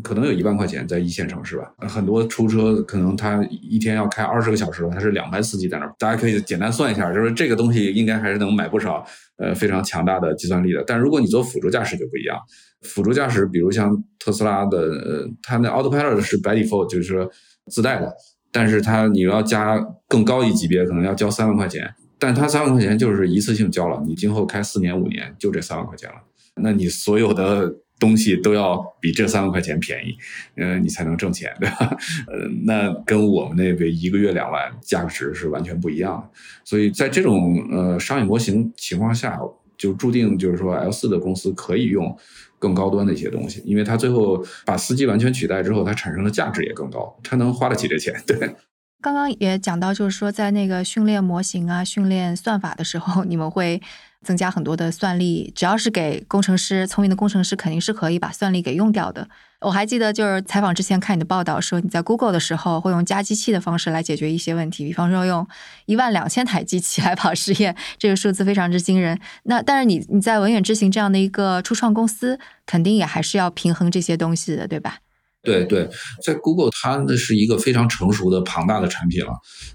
[0.00, 1.72] 可能有一万块钱在一线城市吧。
[1.88, 5.92] 很多出租车可能他一天要开二十个小时，他是两班司机在那儿。
[5.98, 9.04] 大家可以简单算一下，就是这个东西应该还是能买不少
[9.38, 10.84] 呃非常强大的计算力的。
[10.86, 12.38] 但如果你做辅助驾驶就不一样，
[12.82, 17.28] 辅助驾驶比如像特斯拉的呃，它那 Autopilot 是 by default 就是说
[17.72, 18.14] 自带的，
[18.52, 21.92] 但是它你要加更高一级别，可能要交三万块钱。
[22.18, 26.16] 但它三万块钱就是一次性交了，你今后开四年五年就这三万块钱了，
[26.56, 30.14] 那你所有的东西都要比这三万块钱便宜，
[30.56, 31.96] 呃，你才能挣钱，对吧？
[32.26, 36.38] 呃，那跟我们那个一个月两万价值是完全不一样的。
[36.64, 39.38] 所以在这种呃商业模型情况下，
[39.76, 42.16] 就注定就是说 L 四的公司可以用
[42.58, 48.54] 更高端的一些东西，因为它最后把司机完全取代之后，它产生的价值也更高，它能花得起这钱，对。
[49.02, 53.80] 刚刚也讲到，就是说在那个训练模型啊、训练算法的时候， 你们会
[54.22, 55.52] 增加很多的算力。
[55.54, 59.28] 只要是给工程师聪明的工程师，肯定是可以把算力给用掉的。
[59.60, 65.46] 我还记得，就是采访之前看你的报道，说你在 Google 的时候会用加机器的方式来解决一些问题，比方说用
[65.86, 69.18] 一万两千台机器来跑实验，这个数字非常之惊人。
[69.44, 74.98] 那但是你你在文远之行这样的一个初创公司，肯定也还是要平衡这些东西的，对吧？
[75.46, 75.88] 对对，
[76.22, 79.32] 在 Google 它那是一个非常成熟的庞大的产品了，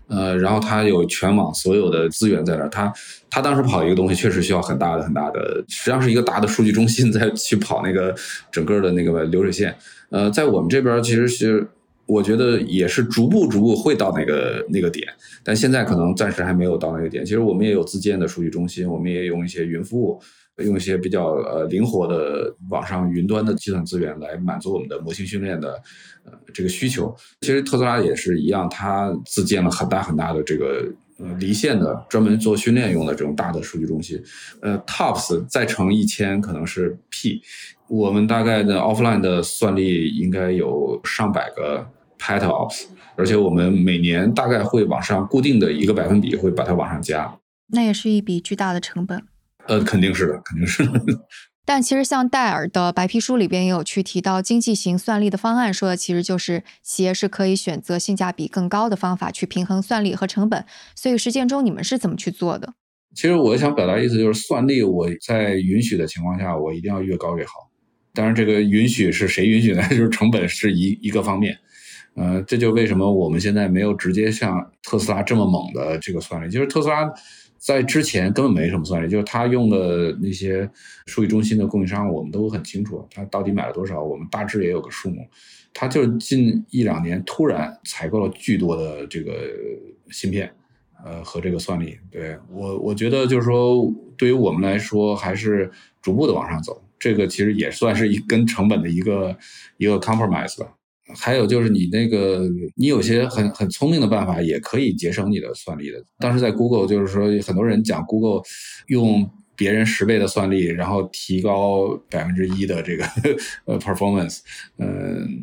[0.08, 2.94] 呃，然后它有全网所有的资源在那儿，它
[3.30, 8.14] 它当时跑一个东西确实需要很大的很大的，实际上是一个大的数据中心在去跑那个
[8.52, 9.76] 整个的那个流水线，
[10.10, 11.66] 呃，在我们这边其实是
[12.06, 15.08] 我觉得也是逐步逐步会到那个那个点，
[15.44, 17.24] 但现在可能暂时还没有到那个点。
[17.24, 20.22] 其实我们也有自建的数据中心，我们也用一些云服务。
[20.58, 25.82] 用一些比较呃灵活的网上云端的计算资源来满足我们的模型训练的
[26.24, 27.16] 呃这个需求。
[27.42, 30.86] 其实特斯拉也是一样，它自建了很大很大的这个
[31.18, 34.22] 呃离线的专门做训练用的这种大的数据中心。
[34.62, 37.42] 呃，TOPS 再乘一千可能是 P，
[37.88, 41.88] 我们大概的 offline 的算力应该有上百个
[42.20, 42.86] PetaOps，
[43.16, 47.36] 而且我们每年大概会往上固定的一个百分比会把它往上加。
[47.74, 49.24] 那也是一笔巨大的成本。
[49.67, 51.02] 呃，肯定是的，肯定是的。
[51.63, 60.65] 但其实像戴尔的白皮书里边也有去提到经济型算力的方案，说的其实就是企业是可以选择性价比更高的方法去平衡算力和成本。
[60.95, 62.74] 所以实践中你们是怎么去做的？
[63.15, 67.52] 其实我想表达意思就是，算力我在允许的情况下，我一定要越高越好。
[68.13, 69.84] 当然，这个允许是谁允许呢？
[69.89, 71.58] 就是成本是一一个方面。
[72.15, 77.08] 呃，这就为什么我们现在没有直接像特斯拉这么猛的这个算力，就是特斯拉。
[77.63, 80.67] 在之前根本没什么算力，就是他用的那些
[81.06, 85.24] 数据中心的供应商，我们都很清楚，他到底买了多少，我们大致也有个数目。
[85.71, 89.32] 他就是近一两年突然采购了巨多的这个
[90.10, 90.52] 芯片，
[91.06, 91.95] 呃和这个算力。
[92.10, 95.69] 对我，我觉得就是说，对于我们来说，还是
[96.02, 96.84] 逐步的往上走。
[96.97, 99.38] 这个其实也算是一跟成本的一个
[99.78, 100.74] 一个 compromise 吧。
[101.15, 106.04] 还有就是你那个，你有些很很聪明的办法，也可以节省你的算力的。
[106.19, 108.41] 当时在 Google，就是说很多人讲 Google
[108.88, 113.06] 用别人十倍的算力，然后提高百分之一的这个
[113.65, 114.39] 呃 performance，
[114.78, 114.88] 呃，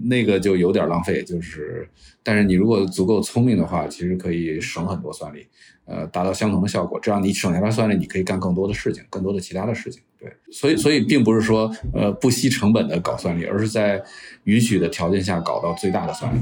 [0.05, 1.23] 那个就有点浪费。
[1.23, 1.89] 就是，
[2.25, 5.47] 但是你如果足够聪明的话，其实可以省很多算力，
[5.89, 7.01] 呃，达到相同的效果。
[7.01, 10.03] 这样你省下来算力，你可以干更多的事情，更多的其他的事情。
[10.21, 14.03] 对，所以所以并不是说呃不惜成本的搞算力，而是在
[14.45, 16.41] 允许的条件下搞到最大的算力。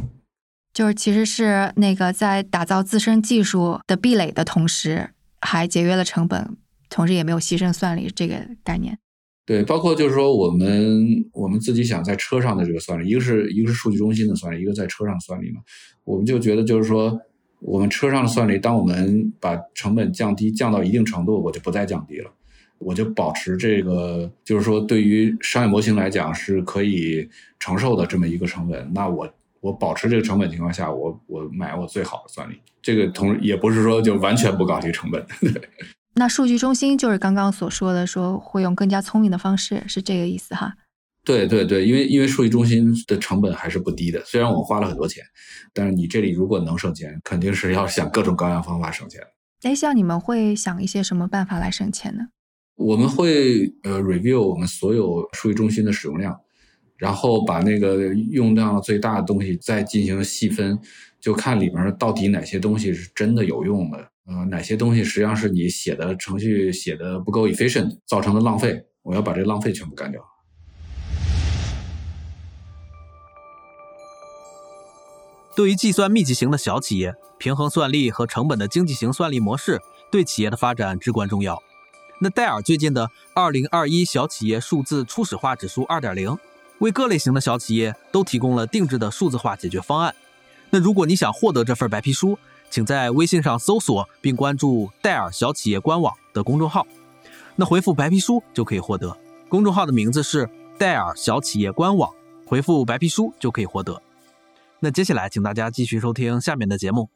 [0.75, 6.57] 就是其实是那个在打造自身技术的壁垒的同时，还节约了成本，
[6.91, 8.99] 同时也没有牺牲算力这个概念。
[9.47, 15.61] 对，包括就是说我们我们自己想在车上的这个算力，一个是一个是数据中心的算力，一个在车上算力嘛，
[16.05, 17.17] 我们就觉得就是说
[17.61, 22.31] 我们车上的算力，当我们把成本降低降到一定程度，我就不再降低了。
[22.79, 27.27] 我就保持这个，就是说，对于商业模型来讲是可以
[27.59, 28.93] 承受的这么一个成本。
[28.93, 29.27] 那我
[29.61, 32.61] 我保持这个成本情况下，我我买我最好的算力。
[32.83, 35.27] 这个同也不是说就完全不考虑成本。
[36.17, 40.75] 那数据中心就是刚刚所说的，说会用更加聪明的方式，是这个意思哈？
[41.27, 45.25] 对对对，因为因为数据中心的成本还是不低的，虽然我们花了很多钱，
[45.75, 49.21] 但是你这里如果能省钱，肯定是要想各种各样方法省钱。
[49.63, 52.29] 哎，像你们会想一些什么办法来省钱呢？
[52.77, 56.39] 我们会呃 review 我们所有数据中心的使用量，
[56.97, 60.79] 然后把那个用量最大的东西再进行细分，
[61.21, 70.23] 就看里面到底哪些东西是真的有用的，呃，哪些东西实际上是你写的程序写的不够 efficient 造成的浪费，我要把这浪费全部干掉。
[75.57, 79.81] 对于计算密集型的小企业，平衡算力和成本的经济型算力模式
[80.13, 81.63] 对企业的发展至关重要。
[82.21, 86.37] 那戴尔最近的二零二一小企业数字初始化指数二点零，
[86.81, 90.15] 为各类型的小企业都提供了定制的数字化解决方案。
[90.69, 92.39] 那如果你想获得这份白皮书，
[92.69, 96.87] 请在微信上搜索并关注戴尔小企业官网的公众号，
[97.55, 99.17] 那回复“白皮书”就可以获得。
[99.49, 102.13] 公众号的名字是戴尔小企业官网，
[102.47, 104.03] 回复“白皮书”就可以获得。
[104.81, 107.11] 那接下来，请大家继续收听下面的节目。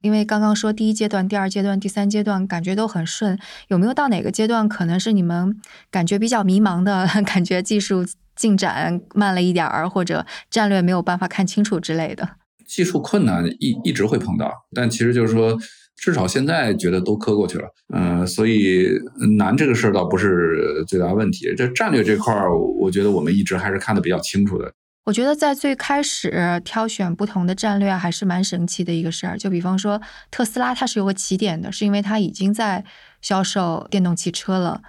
[0.00, 7.62] 因为刚刚说第一阶段、第二阶段、第三阶段感觉都很顺，有没有到哪个阶段可能是你们感觉比较迷茫的 感觉？
[7.62, 8.06] 技术？
[8.36, 12.26] 进展慢了一点儿，或者战略没有办法看清楚之类的，
[12.66, 15.58] 技术困难一一直会碰到，但其实就是说，
[16.00, 18.88] 至少现在觉得都磕过去了，嗯，所以
[19.36, 21.54] 难这个事儿倒不是最大问题。
[21.54, 24.72] 这战略这块儿，我觉得我们一直还是看得比较清楚的。
[25.04, 29.36] 我觉得在最开始挑选不同的战略还是蛮神奇的一个事儿。
[29.36, 32.82] 就比方说特斯拉，它是有个起点的，是因为它已经在
[33.20, 34.80] 销售电动汽车了。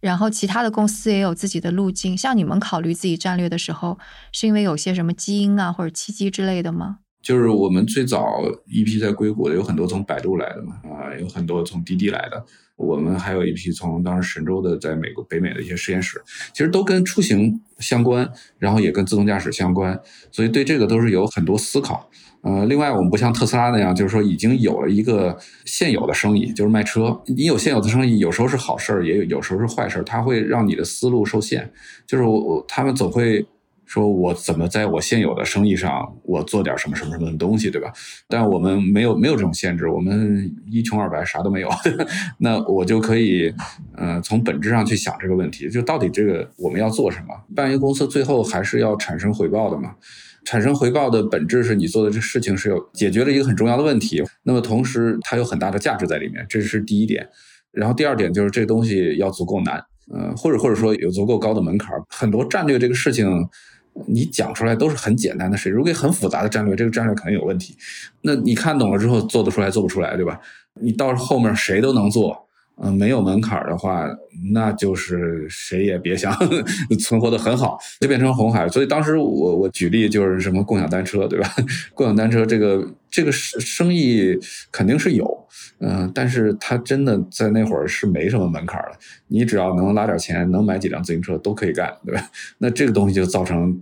[0.00, 3.98] 然后其他的公司也有自己的路径，像你们考虑自己战略的时候，
[4.32, 6.98] 是因为有些什么基因啊或者契机之类的吗？
[7.22, 12.44] 就是我们最早一批在硅谷的有很多从百度来的嘛，啊，有很多从滴滴来的，
[12.76, 16.20] 我们还有一批从当时神州的在美国北美的一些实验室，
[16.52, 20.00] 其实都跟出行相关，然后也跟自动驾驶相关，
[20.32, 22.08] 所以对这个都是有很多思考。
[22.42, 27.20] 呃，另外我们不像特斯拉那样，就是说已经有了一个现有的生意，就是卖车。
[27.26, 31.70] 你有现有的生意，有时候是好事儿，也有有时候是坏事儿，它会让你的思路受限。
[32.06, 33.46] 就是我我他们总会
[33.90, 37.92] 说，我怎么在我现有的生意上，我做点什么什么什么东西，对吧？
[38.28, 41.68] 但我们没有没有这种限制，我们一穷二白，啥都没有。
[42.38, 43.52] 那我就可以，
[43.96, 47.34] 呃，从本质上去想这个问题，就到底这个我们要做什么？
[47.56, 49.96] 办一个公司，最后还是要产生回报的嘛。
[50.44, 57.28] 产生回报的本质是你做的这事情是有解决了一个很重要的问题，那么同时它有很大的价值在里面，这是第一点。
[57.72, 61.94] 然后第二点就是这东西要足够难，呃，或者或者说有足够高的门槛。
[62.08, 63.28] 很多战略这个事情，
[64.06, 67.76] 你讲出来都是很简单的事，如果很复杂的战略，这个战略肯定有问题。
[68.22, 70.40] 那你看懂了之后做得出来做不出来，对吧？
[70.80, 72.46] 你到后面谁都能做。
[72.82, 74.08] 嗯，没有门槛的话，
[74.54, 76.34] 那就是谁也别想
[76.98, 78.66] 存活的很好，就变成红海。
[78.70, 81.46] 所以当时我我举例就是什么共享单车，对吧？
[81.92, 84.34] 共享单车这个这个生生意
[84.72, 85.46] 肯定是有，
[85.80, 88.92] 嗯，但是它真的在那会儿是没什么门槛的，
[89.28, 92.30] 你只要能拉点钱，能买几辆自行车都可以干，对吧？
[92.56, 93.78] 那这个东西就造成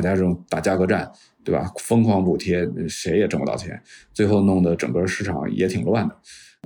[0.00, 1.10] 大家这种打价格战，
[1.42, 1.70] 对吧？
[1.78, 3.80] 疯狂补贴，谁也挣不到钱，
[4.12, 6.16] 最后弄得整个市场也挺乱的。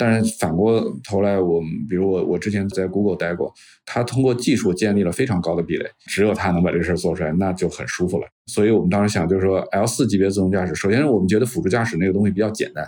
[0.00, 3.52] 但是反过头来，我们比如我我之前在 Google 待过，
[3.84, 8.26] 他通过技术建立了非常高的壁垒，只有他能把这事做出来，那就很舒服了。
[8.46, 12.86] 所以我们当时想，就是说 L 四级别自动驾驶，首先我们觉得辅助驾驶那个东西比较简单，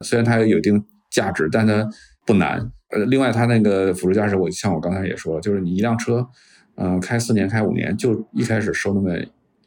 [0.00, 1.86] 虽然它有一定价值，但它
[2.24, 2.58] 不难。
[2.88, 6.26] 呃，另外它那个辅助驾驶，我像我刚才也说了，就是你一辆车，
[6.76, 9.10] 嗯，开四年开五年，就一开始收那么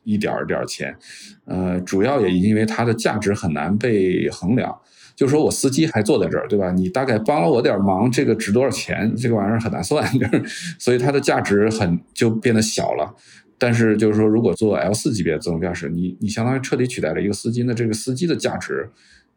[0.04, 0.96] 一点儿点儿钱，
[1.46, 4.76] 呃，主要也因为它的价值很难被衡量。
[5.16, 6.72] 就是说我司机还坐在这儿，对吧？
[6.72, 9.14] 你大概帮了我点忙，这个值多少钱？
[9.18, 10.42] 这个玩意儿很难算，就是
[10.80, 13.14] 所以它的价值很就变得小了。
[13.58, 18.90] 但是就是说，如果做 L 四级别自动驾驶，你你相当于彻底取代了一个司机，那这个司机的价值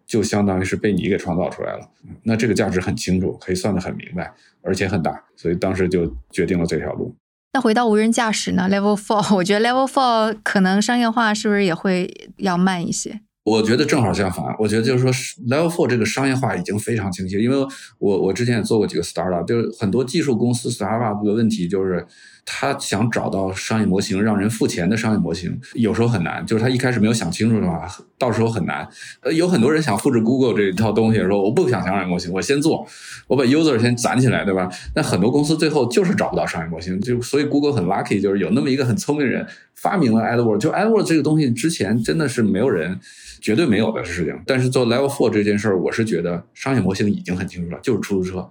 [0.07, 1.91] 就相当于是被你给创造出来了。
[2.23, 5.21] 那这个价值很清楚，可以算得很明白，而且很大。
[5.35, 7.13] 所以当时就决定了这条路。
[7.55, 13.21] 那回到无人驾驶呢？Level Four，我觉得 Level Four 可能商业化是不是也会要慢一些？
[13.45, 15.13] 我觉得正好相反，我觉得就是说
[15.49, 17.37] ，Level Four 这个商业化已经非常清晰。
[17.39, 17.57] 因为
[17.99, 22.07] 我我之前也做过几个 startup，就是很多技术公司 startup 的问题就是。
[22.45, 26.45] 他想找到商业模型，让人付钱的商业模型，有时候很难。
[26.45, 28.87] 就是他一开始没有想清楚的话，到时候很难。
[29.21, 32.87] 呃，有很多人想复制 Google 这一套东西，说我不想商业模型，我先做，
[33.29, 34.69] 我把 user 先攒起来，对吧？
[34.95, 40.59] 那很多公司最后就是找不到商业模型，就所以 Google 很 lucky，就是有那么一个很聪明人发明了 AdWord。
[40.59, 42.99] 就 AdWord 这个东西之前真的是没有人，
[43.41, 44.37] 绝对没有的事情。
[44.47, 48.51] 但是做 Level Four 这件事儿，我是觉得商业模型已经很清楚了，就是出租车。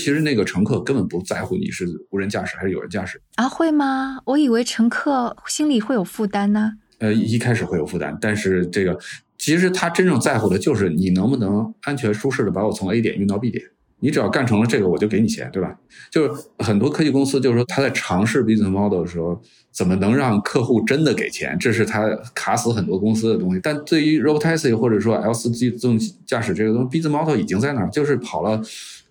[0.00, 3.48] 其实那个乘客根本不在乎你是无人驾驶还是有人驾驶啊？
[3.48, 4.18] 会吗？
[4.24, 6.72] 我以为乘客心里会有负担呢。
[6.98, 8.98] 呃，一开始会有负担，但是这个
[9.38, 13.62] 其实他真正在乎的就是你能不能安全舒适的把我从 A 点运到 B 点。
[14.02, 15.76] 你只要干成了这个，我就给你钱，对吧？
[16.10, 19.38] 就是很多科技公司就是说他在尝试 business model 的时候，
[19.70, 21.54] 怎么能让客户真的给钱？
[21.58, 23.60] 这是他卡死很多公司的东西。
[23.62, 28.62] 但对于 robotaxi 或者说 L 四 G 自动驾驶这个东西，business model 已经在那儿，就是跑了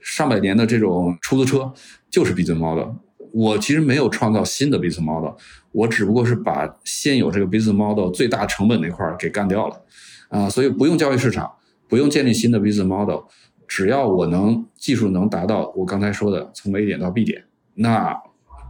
[0.02, 1.72] 上百年的这种出租车，
[2.10, 2.90] 就是 business model。
[3.32, 5.34] 我其实没有创造新的 business model，
[5.72, 9.82] 我只不过是把现有这个 business model 最大成本那块儿给干掉了，
[10.30, 11.52] 啊，所以不用交易市场，
[11.88, 13.22] 不用建立新的 business model，
[13.68, 17.44] 只要我能技术能达到我刚才说的从 A 点到 B 点，
[17.76, 18.16] 那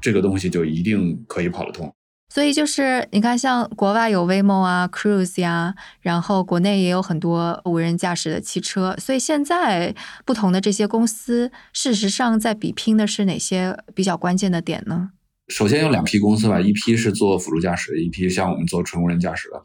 [0.01, 1.93] 这个东西就一定可以跑得通。
[2.30, 8.95] 所以就是你看，像国外有 Waymo 啊、Cruise 呀，然后国内也有很多无人驾驶的汽车。
[8.99, 15.09] 所以现在不同的这些公司，事实上在比拼的是哪些比较关键的点呢？
[15.47, 19.59] 首先有两批公司吧，一批是做辅助驾驶，一批像我们做纯无人驾驶的。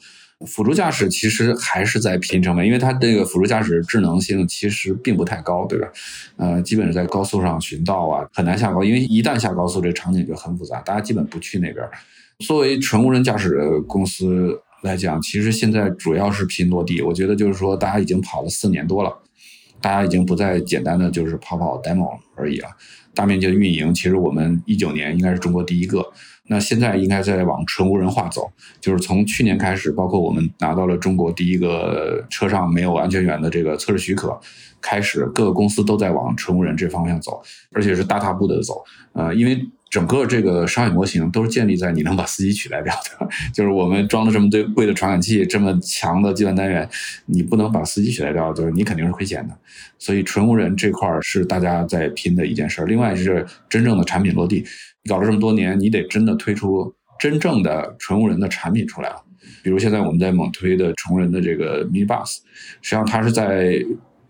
[0.47, 5.89] 辅助驾驶其实还是在拼成本，因为它这个辅助驾驶智能性其实并不太高，对吧？
[6.39, 11.87] 呃，基本是在高速上巡道啊，很难下高，因为一旦下高速，这场景就很复杂，大家基本不去那边。
[12.41, 17.01] 作为纯无人驾驶公司来讲，其实现在主要是拼落地。
[17.01, 19.17] 我觉得就是说，大家已经跑了四年多了，
[19.81, 22.69] 大家已经不再简单的就是跑跑 demo 而已了。
[23.15, 26.05] 大面积的运营，其实我们一九年应该是中国第一个。
[26.49, 34.39] 那现在应该在往纯无人化走，就是从去年开始，包括我们拿到了中国第一个车上没有安全员的这个测试许可，
[34.83, 37.41] 开始各个公司都在往纯无人这方向走，
[37.73, 38.83] 而且是大踏步的走。
[39.13, 39.65] 呃，因为。
[39.95, 46.89] 整个这个商业模型都是建立在你能把司机取代掉的， 就是我们装了这么多贵的传感器，这么强的计算单元，
[47.27, 49.57] 你不能把司机取代掉，就是你肯定是亏钱的。
[49.97, 52.85] 所以纯无人这块是大家在拼的一件事。
[52.87, 54.65] 另外是真正的产品落地，
[55.09, 59.23] 搞了这么多年，你得真的推出真正的纯无人的产品出来了。
[59.63, 62.39] 比如现在我们在猛推的纯人的这个 Mini Bus，
[62.83, 63.81] 实际上它是在。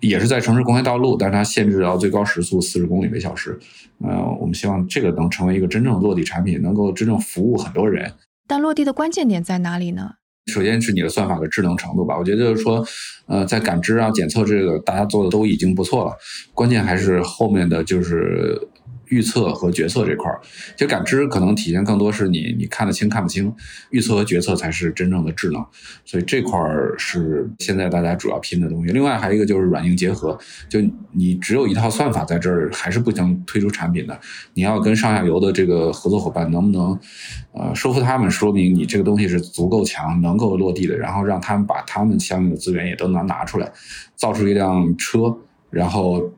[0.06, 3.58] 也是在城市公开道路，但是它限制到最高时速四十公里每小时。
[4.04, 8.12] 呃，我们希望这个能成为一个真正的落地产品，能够真正服务很多人。
[8.46, 10.12] 但落地的关键点在哪里呢？
[10.52, 12.18] 首先是你的算法的智能程度吧。
[12.18, 12.86] 我觉得就是说，
[13.26, 16.12] 呃，在感知啊、检测这个，大家做的都已经不错了。
[16.52, 18.60] 关键还是后面的就是。
[19.08, 23.52] 预测和决策这块儿，其实感知可能体现更多是你你看得清看不清，
[23.90, 25.64] 预测和决策才是真正的智能，
[26.04, 28.92] 所以这块儿是现在大家主要拼的东西。
[28.92, 30.38] 另外还有一个就是软硬结合，
[30.68, 30.80] 就
[31.12, 34.18] 你只有一套算法在这儿还是不能推出产品的，
[34.54, 36.98] 你要跟上下游的这个合作伙伴能不能
[37.52, 43.70] 呃说服他们，说明你这个东西是足够强，能够落地的，然后让他们把他们相应的资源也都能拿出来，
[44.16, 45.36] 造出一辆车，
[45.70, 46.32] 然后。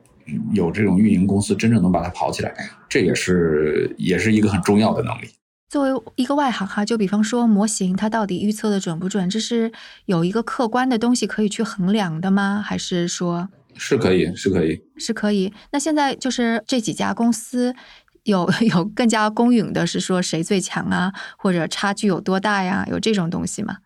[0.53, 2.53] 有这种运营公司真正能把它跑起来，
[2.89, 5.29] 这也是也是一个很重要的能力。
[5.69, 9.29] 作为一个外行哈，就比方说模型，它到底预测的准不准？
[9.29, 9.71] 这是
[10.05, 12.63] 有一个客观的东西可以去衡量的吗？
[12.65, 13.49] 还是说？
[13.75, 15.53] 是可以，是可以，是可以。
[15.71, 17.75] 那现在就是这几家公司
[18.23, 22.87] 有 有更加公允的是说谁最强啊，或者差距有多大呀？
[22.89, 23.77] 有这种东西吗？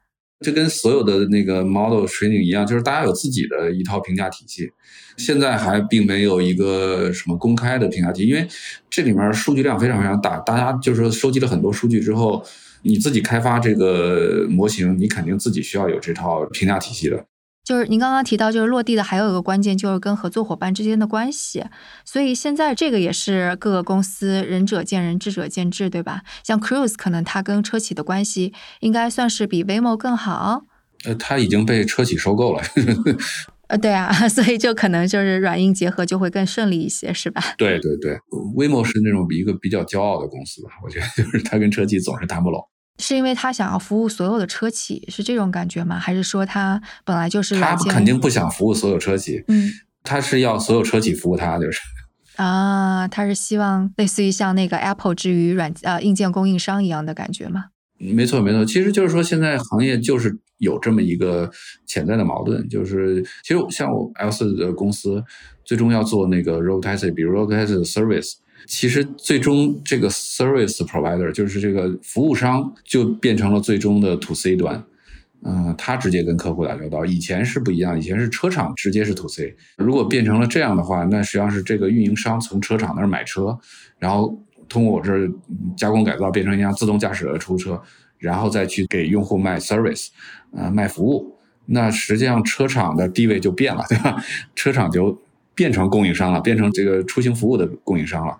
[0.42, 4.72] 就跟所有的那个 model training 一样，就是大家有自己的一套评价体系。
[5.18, 8.48] 现在还并没有一个什么公开的评价体系，因为
[8.90, 12.44] 这里面数据量非常非常大，大家就是说收集了很多数据之后，
[12.82, 17.24] 你自己开发这个模型，你肯定自己需要有这套评价体系的。
[17.64, 21.64] 就是您刚刚提到，就是落地的还有一个关键，就是跟合作伙伴之间的关系。
[22.04, 26.22] 所以现在这个也是各个公司仁者见仁，智者见智，对吧？
[26.44, 30.64] 像 Cruise 可能它跟车企的关系应该算是比 Waymo 更好。
[31.06, 32.62] 呃，它已经被车企收购了。
[33.68, 37.42] 呃，对啊， 所以就可能就是软硬结合就会更顺利一些，是吧？
[37.58, 38.18] 对对对
[38.58, 40.72] ，Waymo 是那种一个比较骄傲的公司吧？
[40.84, 42.62] 我觉得就是它跟车企总是谈不拢。
[43.02, 46.00] 是因为他想要服务所有的车企，是这种感觉吗？
[46.00, 49.70] 还是说他本来就是他肯定不想服务所有车企，嗯，
[50.04, 51.82] 他是要所有车企服务他，就是
[52.36, 57.66] 啊，他是希望类似于像那个 Apple 之于软呃硬件供应商一样的感觉吗？
[57.98, 61.52] 没错没错，其实就是说现在行业就是有这么一个
[61.86, 65.24] 潜在的矛盾，就是其实像我 L 四的公司
[65.66, 68.36] 最终要做那个 Road Taxi，比如 Road Taxi Service。
[68.68, 74.82] 其实最终这个 service provider 就是这个服务商，就变成了最终的 to C 端，
[75.44, 77.06] 嗯，他直接跟客户打交道。
[77.06, 79.56] 以前是不一样，以前是车厂直接是 to C。
[79.78, 83.58] 如果变成了这样的话，那实际上是这个运营商从车厂那儿买车，
[84.00, 84.38] 然后
[84.70, 85.30] 通过我这儿
[85.76, 87.82] 加工改造变成一辆自动驾驶的出租车，
[88.18, 90.08] 然后再去给用户卖 service，
[90.56, 91.38] 呃，卖服务。
[91.66, 94.24] 那实际上车厂的地位就变了，对吧？
[94.56, 95.22] 车厂就。
[95.62, 98.36] 变成供应商了，变成这个出行服务的供应商了，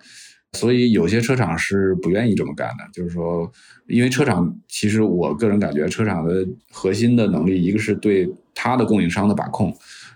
[0.54, 2.84] 所以有些车厂是不愿意这么干的。
[2.92, 3.48] 就是说，
[3.86, 9.72] 因为车厂其实我个人感觉，车厂的核心的能力，一个是对它的供应商的把控，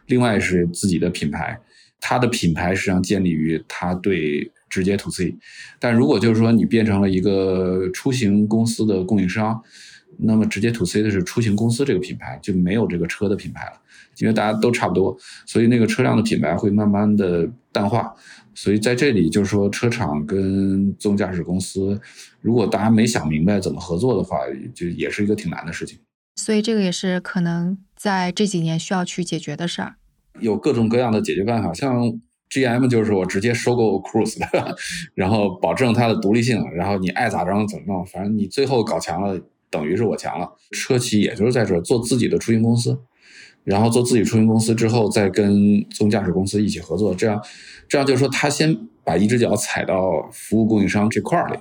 [0.07, 1.57] 另外是自己的品牌。
[2.01, 5.33] 它的品牌实际上建立于它对直接 to C。
[5.79, 9.63] 但如果就是说你变成了一个出行公司的供应商，
[10.19, 13.81] 那么直接 to C 的是出行公司这个品牌，就没有这个车的品牌了，
[14.19, 18.15] 因为大家都差不多，所以那个车辆的品牌会慢慢的淡化。
[18.55, 22.01] 所以在这里就是说，车厂跟自动驾驶公司，
[22.41, 24.39] 如果大家没想明白怎么合作的话，
[24.75, 25.99] 就也是一个挺难的事情。
[26.37, 29.97] 所以这个也是可能在这几年需要去解决的事儿。
[30.41, 32.19] 有各种各样的解决办法，像
[32.51, 34.77] GM 就是我直接收购 Cruise 的，
[35.15, 39.39] 然后保证它的独立性，然后你爱咋着怎么弄，反正你最后搞强了，
[39.69, 40.51] 等于是我强了。
[40.71, 42.99] 车企也就是在这做自己的出行公司。
[43.67, 47.43] 然后做自己出行公司之后，再跟自动驾驶公司一起合作，这样，
[47.89, 51.59] 这样就是说，他先把一只脚踩到服务供应商这块儿里，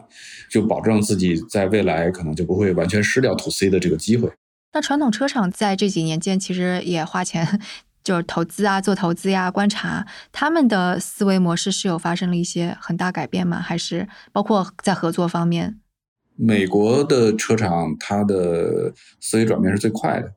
[0.48, 4.32] 就保证自己在未来可能就不会完全失掉 to C 的这个机会。
[4.74, 7.60] 那传统车厂在这几年间其实也花钱，
[8.04, 13.60] 就是投资啊，做投资呀，观察他们的思维模式是有发生了一些很大改变吗？
[13.60, 15.80] 还是包括在合作方面？
[16.36, 20.32] 美国的车厂，它的思维转变是最快的。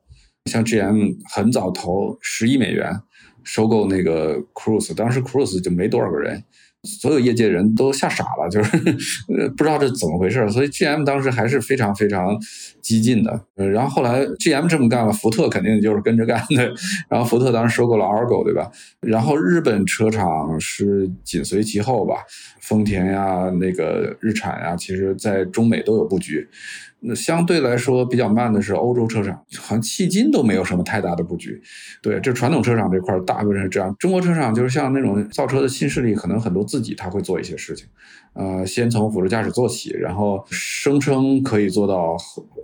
[0.45, 3.01] 像 GM 很早投十亿美元
[3.43, 6.43] 收购那个 Cruise，当时 Cruise 就没多少个人。
[6.83, 8.77] 所有业界人都吓傻了，就是
[9.57, 12.37] 不知道这怎么回事，所以 GM 当时还是非常非常
[12.81, 13.37] 激进的。
[13.53, 16.73] 然后后来 GM 这么干了，福特肯定就是跟着干的。
[17.09, 18.71] 然后福特当时收购了 Argo，对吧？
[19.01, 22.23] 然后日本车厂是紧随其后吧，
[22.61, 26.47] 丰田呀、那个日产呀，其实在中美都有布局。
[27.01, 31.61] 那相对来说比较慢的是欧洲车厂，好像迄今都没有什么太大的布局。
[32.01, 33.95] 对，这传统车厂这块大部分是这样。
[33.97, 37.87] 中国车厂就是像那种造车的新势力，可能很多自己他会做一些事情，
[38.33, 42.17] 呃，先从辅助驾驶做起，然后声称可以做到，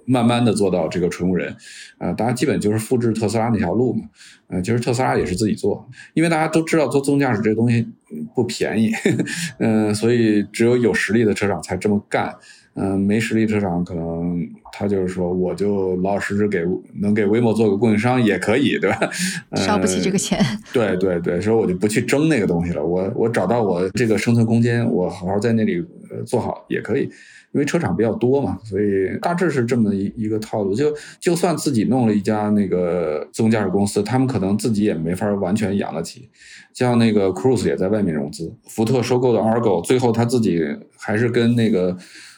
[0.05, 1.55] 慢慢的做到这个纯无人。
[1.99, 4.03] 呃，大家基本就是复制特斯拉那条路嘛。
[4.47, 7.87] 呃，其实特斯拉也是自己做，因为大家都知道做自动驾驶这个东西
[8.35, 8.91] 不便宜，
[9.59, 12.35] 嗯，所以只有有实力的车厂才这么干。
[12.77, 16.61] 嗯，没实力车厂可能他就是说，我就老老实实给
[16.95, 19.09] 能给 Waymo 做个供应商也可以，对吧？
[19.55, 20.37] 烧不起这个钱。
[20.73, 22.85] 对对对，所以我就不去争那个东西了。
[22.85, 25.77] 我我找到我这个生存空间，我好好在那里
[26.09, 27.09] 呃做好也可以。
[27.53, 30.75] 因为车厂比较多嘛，所以大致是这么一一个套路。
[30.75, 36.27] 就就算自己弄了一家那个自动驾驶公司，他们可能自己也没法完全养得起。
[36.73, 40.61] 像那个 Cruise 也在外面融资，福特收购的 Argo，最后他自己
[40.97, 41.95] 还是跟那个。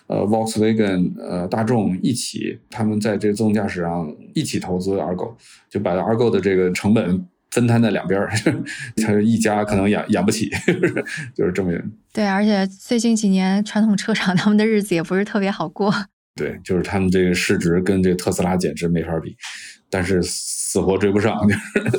[0.08, 5.36] 呃，Volkswagen，呃，大众一起，他们在这个自动驾驶上一起投资 Argo，
[5.70, 8.30] 就把 Argo 的这个成本分摊在两边儿，
[9.06, 10.50] 他 一家可能养养不起，
[11.36, 11.72] 就是这么。
[12.14, 15.94] 对，而且最近几年传统车厂 他们的日子也不是特别好过。
[16.36, 19.36] 对，就是他们这个市值跟这个特斯拉简直没法比，
[19.90, 21.36] 但是死活追不上，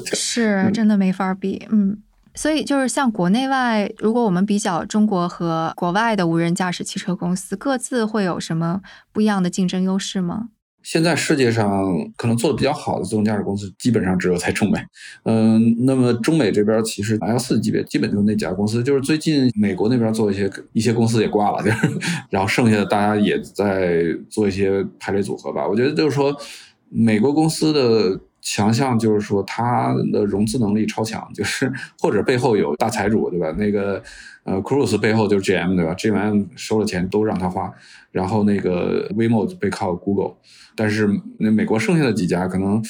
[0.04, 2.02] 就是是真的没法比，嗯。
[2.40, 8.80] 所以就是像国内外，如果我们比较中国和国外的无人驾驶汽车公司，各自会有什么
[9.12, 10.50] 不一样的竞争优势吗？
[10.80, 11.68] 现在世界上
[12.16, 14.78] 可能做的比较好的自动驾驶公司，基本上只有在中美。
[15.24, 21.90] 嗯，那么中美这边其实 L 四级别基本就那几家公司，就是最近美国那边做一些一些公司也挂了，就是
[22.30, 25.66] 然后剩下的大家也在做一些排列组合吧。
[25.66, 26.32] 我觉得就是说
[26.88, 28.20] 美国公司的。
[28.40, 31.70] 强项就是说，它的融资能力超强，就是
[32.00, 33.50] 或者背后有大财主，对吧？
[33.58, 34.02] 那个
[34.44, 37.72] 呃，Cruise 背后就是 GM，对吧？GM 收了钱都让他花，
[38.10, 40.36] 然后那个 Waymo 背靠 Google，
[40.74, 41.08] 但是
[41.38, 42.82] 那美国剩下的几家可能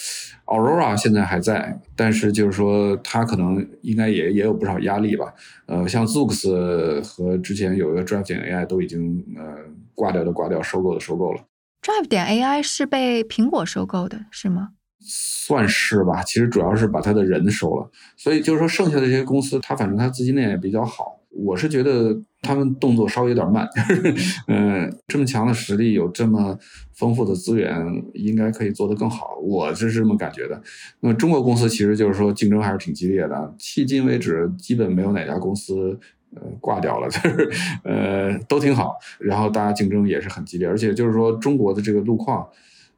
[0.46, 5.32] Aurora 现在还在，但是就是说它可能应该也也有不少压力吧。
[5.66, 9.56] 呃，像 Zooks 和之前有一个 Drive 点 AI 都已经呃
[9.94, 11.40] 挂掉的挂掉，收购的收购了。
[11.82, 14.70] Drive 点 AI 是被苹果收购的，是吗？
[15.00, 21.16] 算是吧，其实主要是把他的人收了，所以就是说剩下的这些公司，他反正他资金链也比较好。
[21.30, 23.68] 我是觉得他们动作稍微有点慢，
[24.48, 26.58] 嗯，这么强的实力，有这么
[26.94, 27.76] 丰富的资源，
[28.14, 29.36] 应该可以做得更好。
[29.40, 30.60] 我是这么感觉的。
[31.00, 35.96] 那么中国公司其实就是说竞争还是挺激烈的，迄今为止基本没有哪家公司
[36.34, 37.50] 呃挂掉了， 就是
[37.84, 42.40] 呃都挺好，然后大家竞争也是很激烈，而且就是说中国的这个路况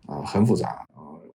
[0.06, 0.86] 啊很复杂。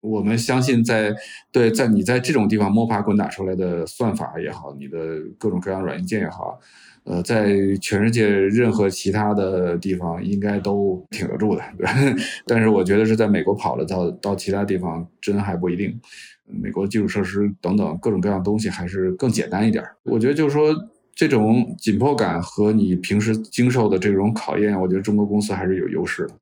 [0.06, 1.14] 我们相信，在
[1.52, 6.60] 对在你在这种地方摸爬滚打出来的算法也好，你的各种各样软硬件也好，
[7.04, 11.64] 呃，在全世界任何其他的地方应该都挺得住的。
[12.46, 16.00] 但是我觉得是在美国跑了到到其他地方真还不一定。
[16.48, 19.84] 美国基础设施等等各种各样东西还是更简单一点。
[20.04, 20.72] 我觉得就是说
[21.16, 26.36] 这种紧迫感和你平时经受的这种考验，我觉得中国公司还是有优势的。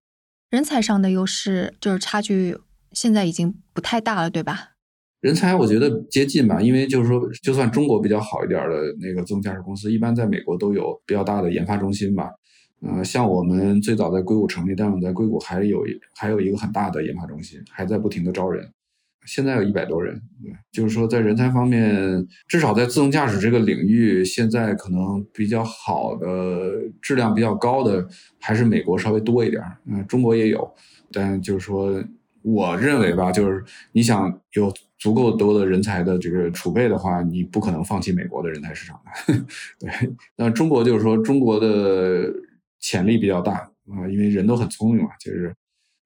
[0.50, 2.58] 人才上的优势就是差距。
[2.94, 4.70] 现在已经不太大了，对吧？
[5.22, 12.30] 人才我觉得接近吧，因为就是说，就算中国比较好一点的那个自动驾驶公司，一般在美国都有比较大的研发中心吧。
[12.82, 15.82] 呃，像我们最早在硅谷成立，但我们在硅谷还有
[16.18, 18.70] 还有一个很大的研发中心，还在不停的招人。
[19.26, 20.14] 现在有一百多人，
[20.44, 28.06] 对就是说在人才方面，至少在自动驾驶这个领域，现在可能比较好的、质量比较高的，
[28.42, 29.64] 还是美国稍微多一点。
[29.86, 30.70] 嗯，中国也有，
[31.14, 32.04] 但就是说。
[32.44, 33.64] 我认为吧，就是
[33.94, 39.34] 你想有足够多的人才的这个储备的话，你不可能放弃美国的人才市场的。
[39.80, 42.32] 对，那中国就是说中国的
[42.80, 43.54] 潜力比较大
[43.90, 45.56] 啊，因为人都很聪明嘛，就是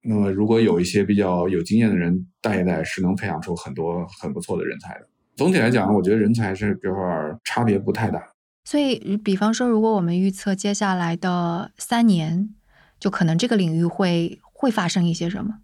[0.02, 5.08] 那么如果有一些比较有经验的人带一带，是能培养出很多很不错的人才的。
[5.36, 7.02] 总体来讲，我觉得人才是这块
[7.44, 8.32] 差别不太大。
[8.64, 12.50] 所以，比方说，如果我们预测接下来的三年，
[13.00, 15.60] 就可能这个领域会会发生一些什么？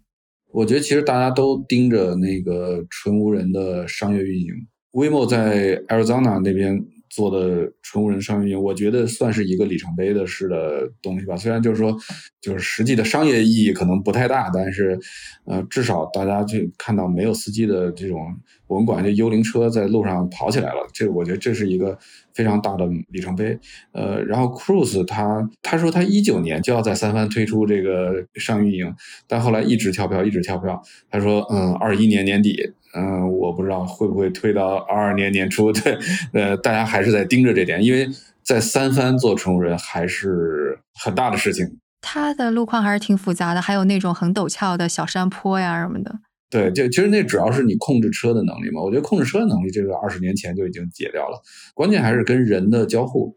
[0.55, 4.47] 我觉得其实大家都盯着那个纯无人的商业运营。
[4.93, 6.81] Waymo 在 Arizona 那边
[7.15, 11.37] 做的纯无人商业运营，我觉得算是一个里程碑的式的东西吧。
[11.37, 11.95] 虽然就是说，
[12.41, 14.99] 就是实际的商业意义可能不太大，但是，
[15.45, 18.19] 呃，至少大家就看到没有司机的这种，
[18.67, 20.85] 我们管这幽灵车在路上跑起来了。
[20.93, 21.97] 这我觉得这是一个。
[22.35, 23.57] 非常大的里程碑，
[23.93, 28.93] 呃，然后 Cruise 他他说他一九年就要在三番推出这个上运营，
[29.25, 30.83] 但后来一直跳票，一直跳票。
[31.09, 35.71] 他说，嗯，二一年年底，嗯，我不知道会不会推到二二年年初。
[35.71, 35.97] 对，
[36.33, 38.07] 呃，大家还是在盯着这点，因为
[38.41, 41.79] 在三番做纯无人还是很大的事情。
[42.01, 46.19] 它的路况还是挺复杂的，还有那种很陡峭的小山坡呀什么的。
[46.49, 48.81] 对，就其实那主要是你控制车的能力嘛。
[48.81, 51.41] 我觉得控制车的能力，这个二十年前就已经解掉了。
[51.73, 53.35] 关键还是跟人的交互，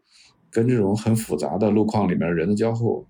[0.51, 3.07] 跟这种很复杂的路况里面人的交互。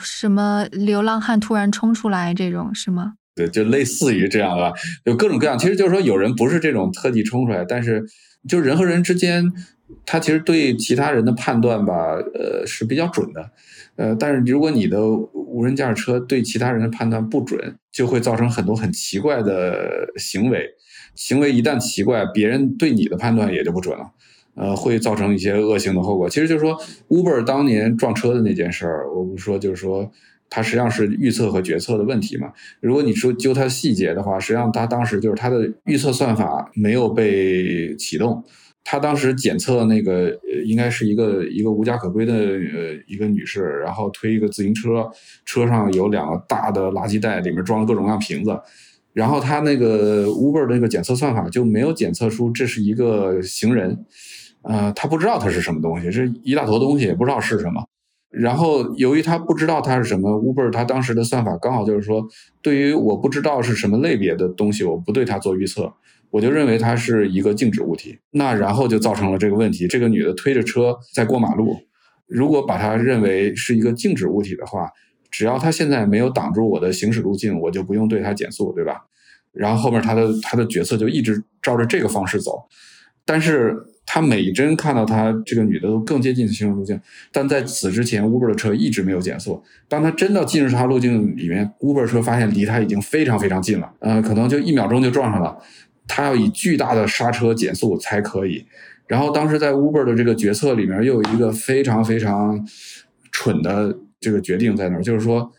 [0.00, 3.12] 什么流浪汉突然冲出来这种是吗？
[3.34, 4.72] 对，就类似于这样的，
[5.04, 5.58] 有各种各样。
[5.58, 8.04] 其实就是说，有人不是这种特地冲出来，但是
[8.48, 9.52] 就人和人之间，
[10.06, 13.50] 他其实对其他人的判断吧，呃，是比较准的。
[13.96, 20.70] 呃，但是如果你的无人驾驶车对其他人的判断不准，就会造成很多很奇怪的行为。
[21.14, 24.10] 行为一旦奇怪，别人对你的判断也就不准了。
[24.56, 26.28] 呃，会造成一些恶性的后果。
[26.28, 26.76] 其实就是说
[27.08, 30.10] ，Uber 当年撞车的那件事儿，我不说，就是说，
[30.48, 32.52] 它实际上是预测和决策的问题嘛。
[32.80, 38.44] 如果你说揪它细节的话，实际上它当时就是它的预测算法没有被启动。
[38.86, 45.10] 他当时检测那个呃，应该是一个一个无家可归的呃一个女士，然后推一个自行车，
[45.46, 48.54] 车上有两个大的垃圾袋，里面装了各种各样瓶子，
[49.14, 54.04] 然后他那个 Uber 那个检测算法就没有检测出这是一个行人，
[54.60, 57.82] 呃，他不知道它是什么东西，是一大坨东西，也不知道是什么。
[58.36, 62.26] 然后由于他不知道它是什么，Uber 他当时的算法刚好就是说，
[62.60, 65.92] 对于我不知道是什么类别的东西，我不对它做预测。
[66.30, 69.86] 我就认为它是一个静止物体，那然后就造成了这个问题。
[69.86, 71.76] 这个女的推着车在过马路，
[72.26, 74.90] 如果把它认为是一个静止物体的话，
[75.30, 79.04] 只要它现在没有挡住我的行驶路径，我就不用对它减速，对吧？
[79.52, 82.64] 然后后面他的他的决策就一直照着这个方式走，
[83.24, 87.00] 但是他每帧看到他这个女的都更接近行驶路径，
[87.32, 89.62] 但在此之前，Uber 的车一直没有减速。
[89.88, 95.56] 当他真的进入他路径里面，Uber 车发现离他已经非常非常近了，呃，可能就一秒钟就撞上了。
[96.06, 98.66] 他要以巨大的刹车减速才可以，
[99.06, 102.62] 然后当时在 Uber 的这个决策里面又有一个非常非常
[103.32, 105.50] 蠢的这个决定在那儿，就是说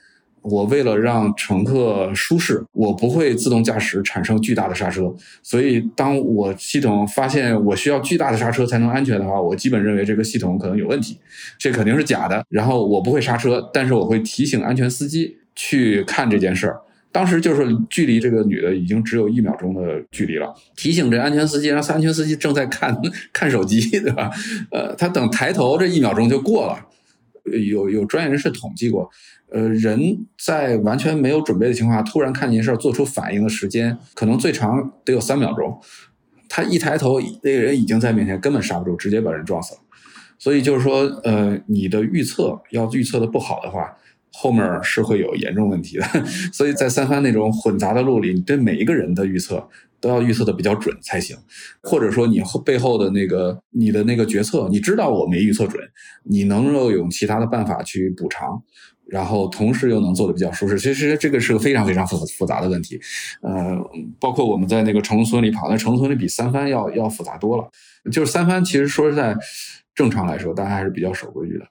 [0.47, 11.17] 我为了让乘客舒适，我不会自动驾驶产生巨大的刹车，所以当我系统发现我需要巨大的刹车才能安全的话，我基本认为这个系统可能有问题，
[11.57, 12.45] 这肯定是假的。
[12.49, 16.79] 然后我不会刹车，但是我会提醒安全司机去看这件事儿。
[17.11, 22.95] 当时就是距离这个女的已经只有一秒钟的距离了，提醒这安全司机，让安全司机正在看
[23.33, 24.29] 看手机，对吧？
[24.69, 26.77] 呃，他等抬头这一秒钟就过了。
[27.45, 29.07] 有有专业人士统计过，
[29.55, 35.79] 呃，人在完全没有准备的情况下突然看见事儿做出反应的时间，可能最长得有三秒钟。
[36.49, 39.79] 他一抬头，那个人已经在面前，根本刹不住，直接把人撞死了。
[40.37, 43.95] 所以就是说，呃，你的预测要预测的不好的话。
[44.37, 46.03] 后面是会有严重问题的，
[46.51, 49.65] 所以在三番那种混杂的路里，你对每一个人的预测
[50.01, 51.37] 都要预测的比较准才行，
[51.81, 55.81] 或者说你背后的那个你的那个决策，你知道我没预测准，
[56.25, 58.61] 你能够用其他的办法去补偿，
[59.07, 60.79] 然后同时又能做的比较舒适。
[60.79, 62.99] 其实这个是个非常非常复复杂的问题，
[63.41, 63.77] 呃，
[64.19, 67.69] 包括我们在那个城村里跑，那城村里比三番要要复杂多了。
[68.11, 69.35] 就是三番其实说实在，
[69.93, 71.65] 正常来说大家还是比较守规矩的。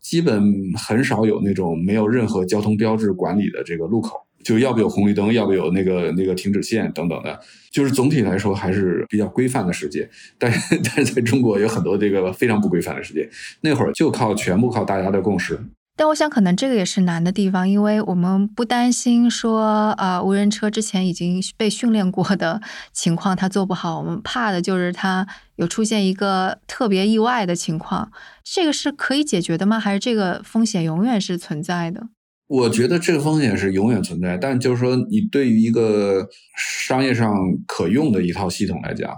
[0.00, 0.42] 基本
[0.76, 7.38] 很少有那种没有任何交通标志管理的这个路口，就要不有红绿灯，要不有那个那个停止线等等的，
[7.70, 10.08] 就是总体来说还是比较规范的世界。
[10.38, 13.28] 但是但是在中国有很多这个非常不规范的世界，
[13.60, 15.58] 那会儿就靠全部靠大家的共识。
[15.98, 25.26] 但我想，可能这个也是难的地方，因为我们不担心说，呃，无人车之前已经被训练过的情况它做不好，我们怕的就是它
[25.56, 28.12] 有出现一个特别意外的情况。
[28.44, 29.80] 这个是可以解决的吗？
[29.80, 32.06] 还是这个风险永远是存在的？
[32.46, 37.34] 我觉得这个风险是永远存在，但就是说，你对于一个商业上
[37.66, 39.12] 可用的一套系统来讲，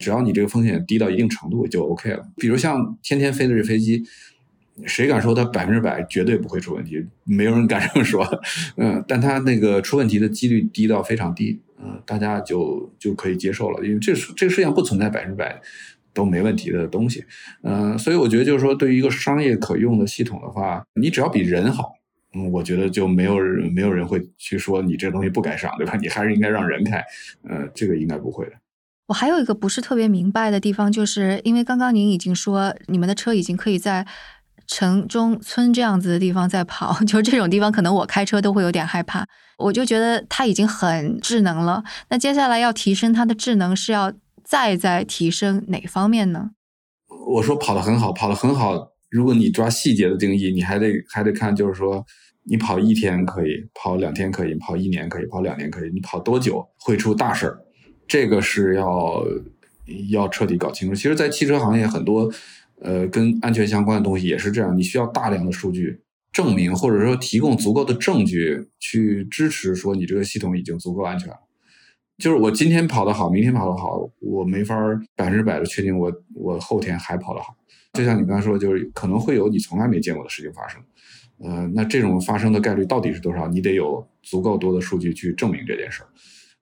[0.00, 2.24] 只要你这个风险低到一定程度就 OK 了。
[2.38, 4.02] 比如像天天飞的这飞机。
[4.86, 7.04] 谁敢说它百分之百绝对不会出问题？
[7.22, 8.26] 没有人敢这么说。
[8.76, 15.60] 嗯，但它那个出问题的几率低到非常低，嗯，大家就就可以接受了，因为这这个世界上不存在百分之百
[16.12, 17.24] 都没问题的东西。
[17.62, 21.92] 嗯，所以我觉得就是说，对于一个商业可用的系统的话，你只要比人好，
[22.34, 25.96] 嗯，我觉得就没有人没有人会去说你这东西不该上，对吧？
[26.00, 26.96] 你还是应该让人开。
[27.48, 28.52] 呃，这个应该不会的。
[29.06, 34.04] 我还有一个不是特别明白的地方，就是因为刚刚您已经说你们的车已经可以在。
[34.66, 39.26] 城中村这样子的地方在跑， 就这种地方，可能我开车都会有点害怕。
[39.56, 41.84] 我就觉得它已经很智能了。
[42.08, 44.12] 那接下来要提升它的智能，是要
[44.42, 46.50] 再再提升哪方面呢？
[47.26, 48.88] 我说跑得很好，跑得很好。
[49.10, 52.04] 如果你抓细节的定义，你还得还得看，就是说
[52.44, 57.58] 你跑一天可以，跑两天可以，跑一年可以，跑两年可以，你跑多久会出大事儿？
[58.08, 59.22] 这个是要
[60.10, 60.94] 要彻底搞清楚。
[60.94, 62.28] 其实，在汽车行业很多。
[62.80, 66.00] 呃，跟安全相关的东西也是这样，你需要大量的数据
[66.32, 71.36] 证明，或者说提供足够的证据去支持说你这个系统已经足够安全了。
[72.18, 74.76] 就是我今天跑得好，明天跑得好，我没法
[75.16, 77.56] 百分之百的确定我我后天还跑得好。
[77.94, 80.80] 就像你刚才说，就是可能会有你从来没见过的事情发生。
[81.38, 83.48] 呃，那这种发生的概率到底是多少？
[83.48, 86.08] 你得有足够多的数据去证明这件事儿。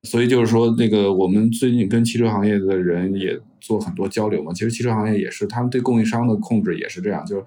[0.04, 4.52] 所以就是说，那个我们最近跟汽车行业的人也做很多交流嘛。
[4.52, 7.24] 其实汽车行业也是，他们对供应商的控制也是这样。
[7.24, 7.44] 就是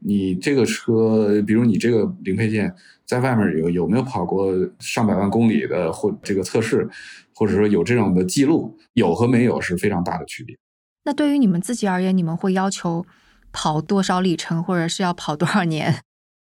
[0.00, 6.88] 你这个车，比如你这个零配件在外面有有没有跑过上百万公里的或这个测试，
[7.34, 10.56] 或者说有这种的记录，有和没有是非常大的区别。
[11.04, 13.04] 那对于你们自己而言，你们会要求
[13.52, 16.00] 跑多少里程，或者是要跑多少年？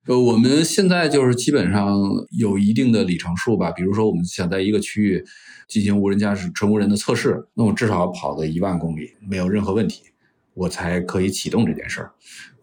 [0.09, 1.97] 呃，我们现在就是基本上
[2.37, 3.71] 有一定的里程数吧。
[3.71, 5.25] 比如说，我们想在一个区域
[5.69, 10.03] 进行无人驾驶、纯无人的测试，那我至少要跑个一万公里，没有任何问题，
[10.55, 12.11] 我才可以启动这件事儿。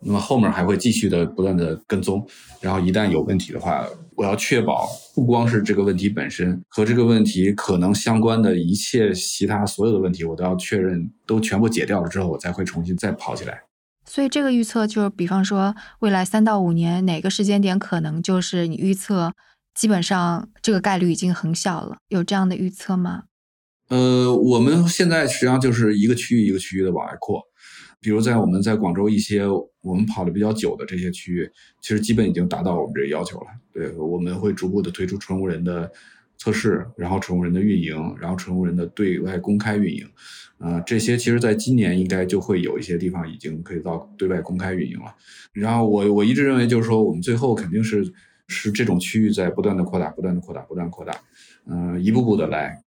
[0.01, 2.27] 那么后面还会继续的不断的跟踪，
[2.59, 13.61] 然后一旦有问题的话，我要确保不光是这个问题本身和这个问题可能相关的一切其他所有的问题，我都要确认都全部解掉了之后，我才会重新再跑起来。
[14.09, 19.31] 所以这个预测就是，比方说未来三到五年哪个时间点可能就是你预测，
[19.75, 21.97] 基本上这个概率已经很小了。
[22.07, 23.25] 有这样的预测吗？
[23.89, 27.39] 呃，我们现在实际上就是一个区域一个区域的往外扩，
[28.01, 29.45] 比如在我们在广州一些
[29.81, 31.47] 我们跑的比较久的这些区域，
[31.79, 33.47] 其实基本已经达到我们这个要求了。
[33.71, 35.91] 对，我们会逐步的推出纯无人的
[36.39, 40.03] 测试，然后纯无人的运营，然后纯无人的对外公开运营。
[40.59, 45.15] 呃，这些其实在今年应该就会有一些地方已经可以到对外公开运营了。
[45.53, 48.13] 然后我我一直认为就是说，我们最后肯定是
[48.47, 51.13] 是这种区域在不断的扩大、不断的扩大、不断扩大，
[51.65, 52.81] 嗯，一步步的来。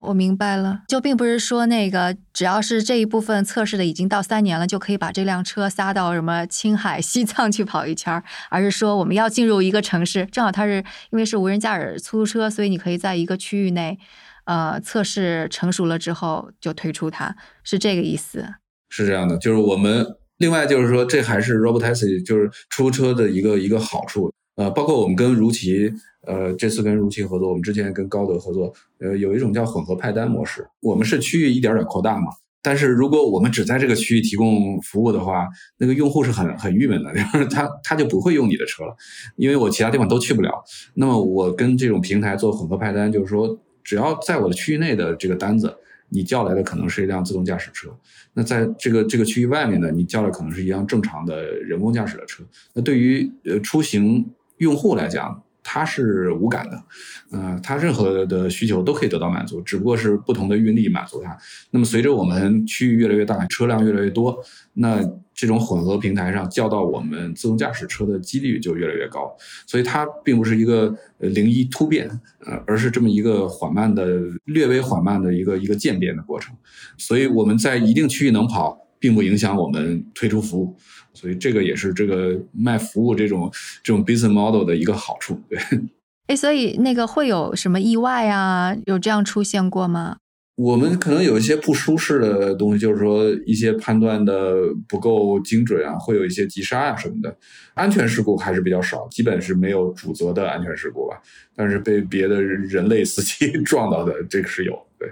[0.00, 13.96] 我明白了，就并不是说那个只要是这一部分测试的已经到三年了，就可以把这辆车撒到什么青海、 西藏去跑一圈儿，而是说我们要进入一个城市，正好它是因为是无人驾驶出租车，所以你可以在一个区域内。
[14.44, 18.44] 呃，测试成熟了之后就推出它，是这个意思。
[18.88, 20.06] 是这样的，就是我们
[20.38, 24.32] 另外就是说，这还是 Robotaxi 就是出租车的一个一个好处。
[24.56, 25.90] 呃，包括我们跟如奇，
[26.26, 30.66] 呃，这次跟如奇合作，我们之前跟高德合作，呃，有一种叫混合派单模式。
[30.80, 32.26] 我们是区域一点点扩大嘛，
[32.62, 38.94] 但是如果我们只在这个区域提供服务的话，那个用户是很很郁闷的， 就是他他就不会用你的车了，
[39.36, 40.62] 因为我其他地方都去不了。
[40.96, 43.58] 那么我跟这种平台做混合派单，就是说。
[43.82, 45.74] 只要在我的区域内的这个单子，
[46.08, 47.90] 你叫来的可能是一辆自动驾驶车；
[48.34, 52.44] 那在这个这个区域外面呢，你叫的可能是一辆正常的人工驾驶的车。
[52.74, 56.82] 那对于呃出行用户来讲，它是无感的，
[57.30, 61.36] 呃，它任何的需求都可以得到满足，只不过是不同的运力满足它。
[61.70, 64.36] 那么随着我们区域越来越大，车辆越来越多，
[64.74, 65.00] 那
[65.34, 69.34] 这种混合平台上叫到我们自动驾驶车的几率就越来越高。
[69.66, 72.08] 所以它并不是一个零一突变，
[72.44, 74.04] 呃，而是这么一个缓慢的、
[74.44, 76.54] 略微缓慢的一个一个渐变的过程。
[76.98, 80.76] 所以我们在一定区域能跑，并不影响我们推出服务。
[81.14, 83.50] 所以这个也是这个卖服务这种
[83.82, 85.58] 这种 business model 的一个好处，对。
[86.28, 88.76] 哎，所以那个会有什么意外啊？
[88.86, 90.16] 有这样出现过吗？
[90.54, 94.54] 我们可能有一些不舒适的东西，就是说一些判断的
[94.86, 97.36] 不够精准啊，会有一些急刹啊什么的。
[97.74, 101.20] 安全事故还是比较少，基本是没有主责的安全事故吧。
[101.56, 104.78] 但是被别的人类司机 撞到的，这个是有。
[104.98, 105.10] 对，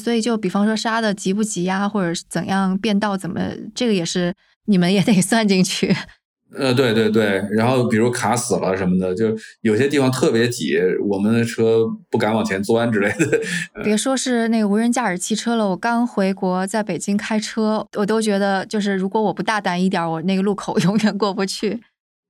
[0.00, 3.40] 所以就比方说刹的急不急呀，或者怎样变道怎么，
[3.74, 4.32] 这个也是
[4.66, 5.94] 你们也得算进去。
[6.54, 10.76] 呃，对对对，然后比如卡死了什么的，就有些地方特别挤，
[11.08, 13.40] 我们的车不敢往前钻之类的。
[13.82, 21.80] 别说是那个无人驾驶汽车了，我刚回国在北京开车，我都觉得就是如果我不大胆一点，我那个路口 永远过不去。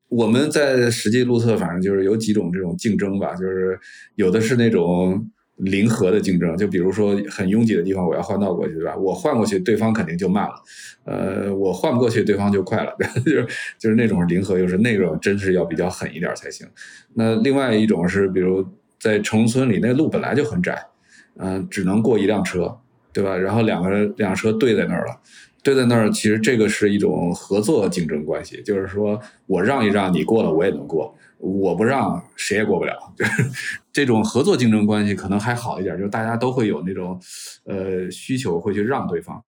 [0.08, 3.76] 我们在实际路测，反正就是有几种这种竞争吧，就是
[4.14, 5.28] 有的是那种。
[5.64, 8.96] 零和的竞争，就比如说很拥挤的地方，我要换道过去，对吧？
[8.96, 10.54] 我换过去，对方肯定就慢了。
[11.04, 12.92] 呃，我换不过去，对方就快了，
[13.24, 13.46] 就是
[13.78, 16.66] 就是那种零和，就是那种真是要比较狠一点才行。
[17.14, 18.66] 那另外一种是，比如
[18.98, 20.84] 在城村里，那路本来就很窄，
[21.36, 22.76] 嗯，只能过一辆车，
[23.12, 23.36] 对吧？
[23.36, 25.16] 然后两个人两车对在那儿了，
[25.62, 31.14] 对在那儿，其实这个是一种合作竞争关系，就是说我让一让，你过了，我也能过。
[31.42, 33.50] 我不让谁也过不了，就是
[33.92, 37.20] 这种合作竞争关系可能还好一点，就是大家都会有那种
[37.64, 39.42] 呃需求会去让对方。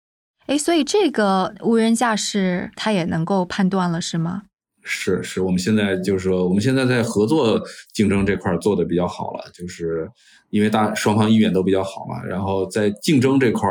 [0.48, 4.44] 哎，所以这个无人驾驶它也能够判断了是吗？
[4.84, 7.62] 是是，我们现在就是说，我们现在在合作
[7.94, 10.10] 竞争这块做的比较好了，就是
[10.50, 12.24] 因为大双方意愿都比较好嘛。
[12.24, 13.70] 然后在竞争这块，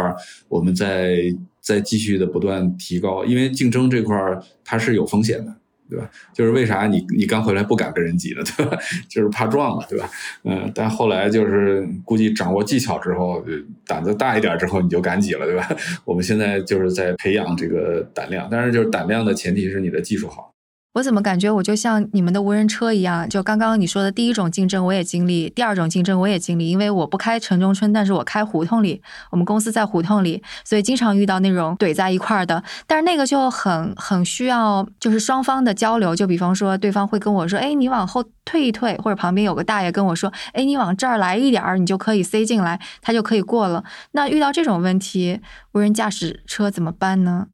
[0.49, 1.17] 我们在
[1.61, 4.17] 在继续的不断提高，因为竞争这块
[4.63, 5.53] 它是有风险的。
[5.91, 6.09] 对吧？
[6.33, 8.79] 就是为啥你你刚回来不敢跟人挤呢，对吧？
[9.09, 10.09] 就是怕撞了，对吧？
[10.45, 13.45] 嗯，但后来就是估计掌握技巧之后，
[13.87, 15.69] 胆子大一点之后，你就敢挤了，对吧？
[16.07, 20.53] 我们现在就是在培养这个胆量，但是就是胆量的前提是你的技术好。
[20.95, 23.29] 我怎么感觉我就像你们的无人车一样？
[23.29, 26.69] 就刚刚你说的第一种竞争我也经历，第二种竞争我也经历。
[26.69, 32.65] 因为我不开城中村，但是我开胡同里，我们公司在胡同里，所以经常遇到那种怼在一块儿的。
[32.89, 36.17] 但是那个就很很需要就是双方的交流。
[36.17, 45.41] 就比方说对方会跟我说：“哎，你往后退一退。”或者旁边有个大爷跟我说：“哎，你往这儿来一点儿，你就可以塞进来，他就可以过了。”那遇到这种问题，
[45.73, 47.47] 无人驾驶车怎么办呢？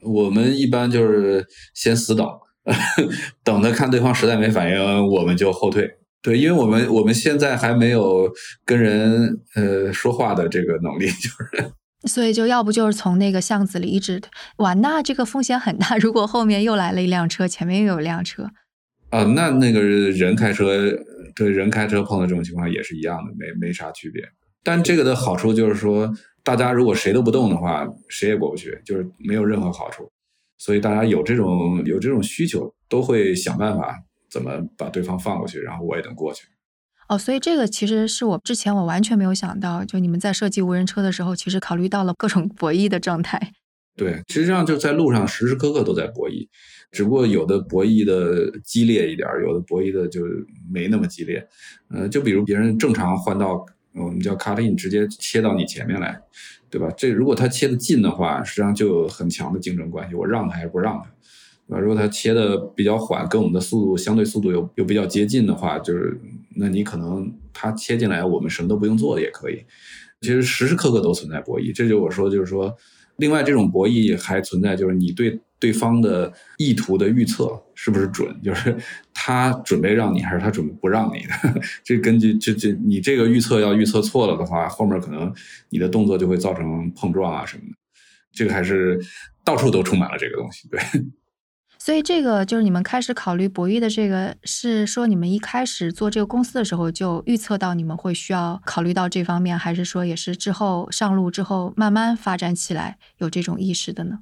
[0.00, 2.43] 我们一般就是先死挡。
[3.44, 5.96] 等着看对方实在没反应，我们就后退。
[6.22, 8.32] 对，因为我们我们现在还没有
[8.64, 11.72] 跟人呃说话的这个能力，就是。
[12.08, 14.20] 所以就要不就是从那个巷子里一直
[14.58, 15.96] 哇，那这个风险很大。
[15.96, 18.50] 如果后面又来了一辆车，前面又有一辆车，
[19.08, 20.92] 啊，那那个人开车
[21.34, 24.22] 对人开车碰到这种情况也是一样的，没没啥区别。
[24.62, 26.12] 但这个的好处就是说，
[26.42, 30.10] 大家如果谁都不动的话，谁也过不去，就是没有任何好处。
[30.58, 36.46] 所以大家有这种有这种需求，都会想办法怎么把对方放过去，然后我也能过去。
[37.08, 43.52] 哦，所以这个其实是我之前我完全没有想到，就你们在设计无人车的时候，其实考虑到了各种博弈的状态。
[43.94, 46.48] 对，实际上就在路上时时刻刻都在博弈，
[46.90, 50.22] 只不过有的博弈的激烈一点，有的博弈的就
[50.68, 51.46] 没那么激烈。
[51.90, 56.18] 呃，就比如别人正常换道，我们叫 cut in，直接切到你前面来。
[56.76, 56.92] 对吧？
[56.96, 60.16] 这如果他切的近的话，实际上就有很强的竞争关系。
[60.16, 61.04] 我让他还是不让他？
[61.68, 61.78] 对吧？
[61.78, 66.20] 如果他切的比较缓，跟我们的速度相对速度又又比较接近的话，就是
[66.56, 69.62] 那你可能他切进来，我们什么都不用做也可以。
[70.20, 71.72] 其实时时刻刻都存在博弈。
[71.72, 72.76] 这就我说，就是说，
[73.18, 75.40] 另外这种博弈还存在，就是你对。
[75.60, 78.28] 对方的意图的预测是不是准？
[78.42, 78.76] 就是
[79.26, 81.60] 他准备让你，还是他准备不让你的？
[81.82, 85.32] 这根据这这你这个预测要预测错了的话，后面可能
[85.70, 87.74] 你的动作就会造成碰撞啊什么的。
[88.32, 89.00] 这个还是
[89.42, 90.68] 到处都充满了这个东西。
[90.68, 90.78] 对，
[91.78, 104.18] 所以这个就是你们开始考虑博弈的这个，是说你们一开始做这个公司的时候就预测到你们会需要考虑到这方面，还是说也是之后上路之后慢慢发展起来有这种意识的呢？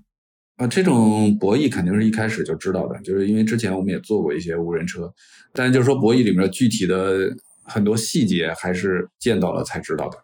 [0.56, 5.12] 啊，这种博弈肯定是一开始就知道的，就是因为之前我们也做过一些无人车，
[5.52, 7.34] 但是就是说博弈里面具体的
[7.64, 10.18] 很多细节还是见到了才知道的。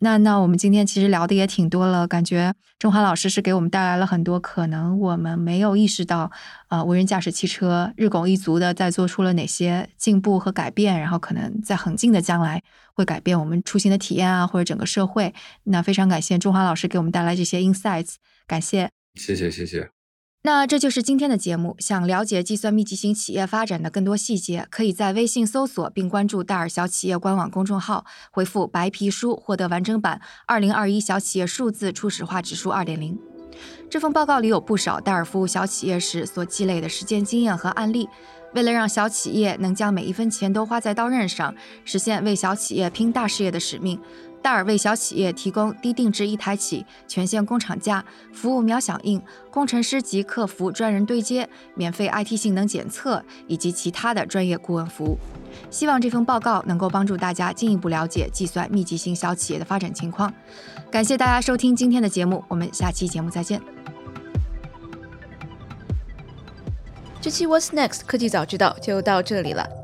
[0.00, 6.30] 那那我们今天其实聊的也挺多了，感觉中华老师是给我们带来了很多可能我们没有意识到，
[6.68, 12.62] 呃，无人驾驶汽车日拱一卒的在做出了哪些进步和改变，然后可能在很近的将来
[12.94, 15.32] 会改变我们出行的体验啊，或者整个社会。
[15.62, 18.14] 那非常感谢中华老师给我们带来这些 insights，
[18.46, 18.90] 感谢。
[19.14, 19.90] 谢谢谢谢。
[20.42, 21.74] 那这就是今天的节目。
[21.78, 33.14] 想了解计算密集型企业发展的更多细节，可以在微信搜索并关注戴尔小企业官网公众号，回复“白皮书”获得完整版《二零二一小企业数字初始化指数二点零》。
[33.88, 38.06] 这份报告里有不少戴尔服务小企业时所积累的实践经验和案例。
[38.52, 41.54] 为了让小企业能将每一分钱都花在刀刃上，
[41.84, 43.98] 实现为小企业拼大事业的使命，
[44.44, 49.18] 戴尔为小企业提供低定制一台起、全线工厂价、服务秒响应、
[49.50, 55.18] 工程师及客服专人对接、免费 IT 性能检测以及其他的专业顾问服务。
[55.70, 60.30] 希望这份报告能够帮助大家进一步了解计算密集型小企业的发展情况。
[60.90, 63.58] 感谢大家收听今天的节目，我们下期节目再见。
[67.18, 69.83] 这期 What's Next 科技早知道就到这里了。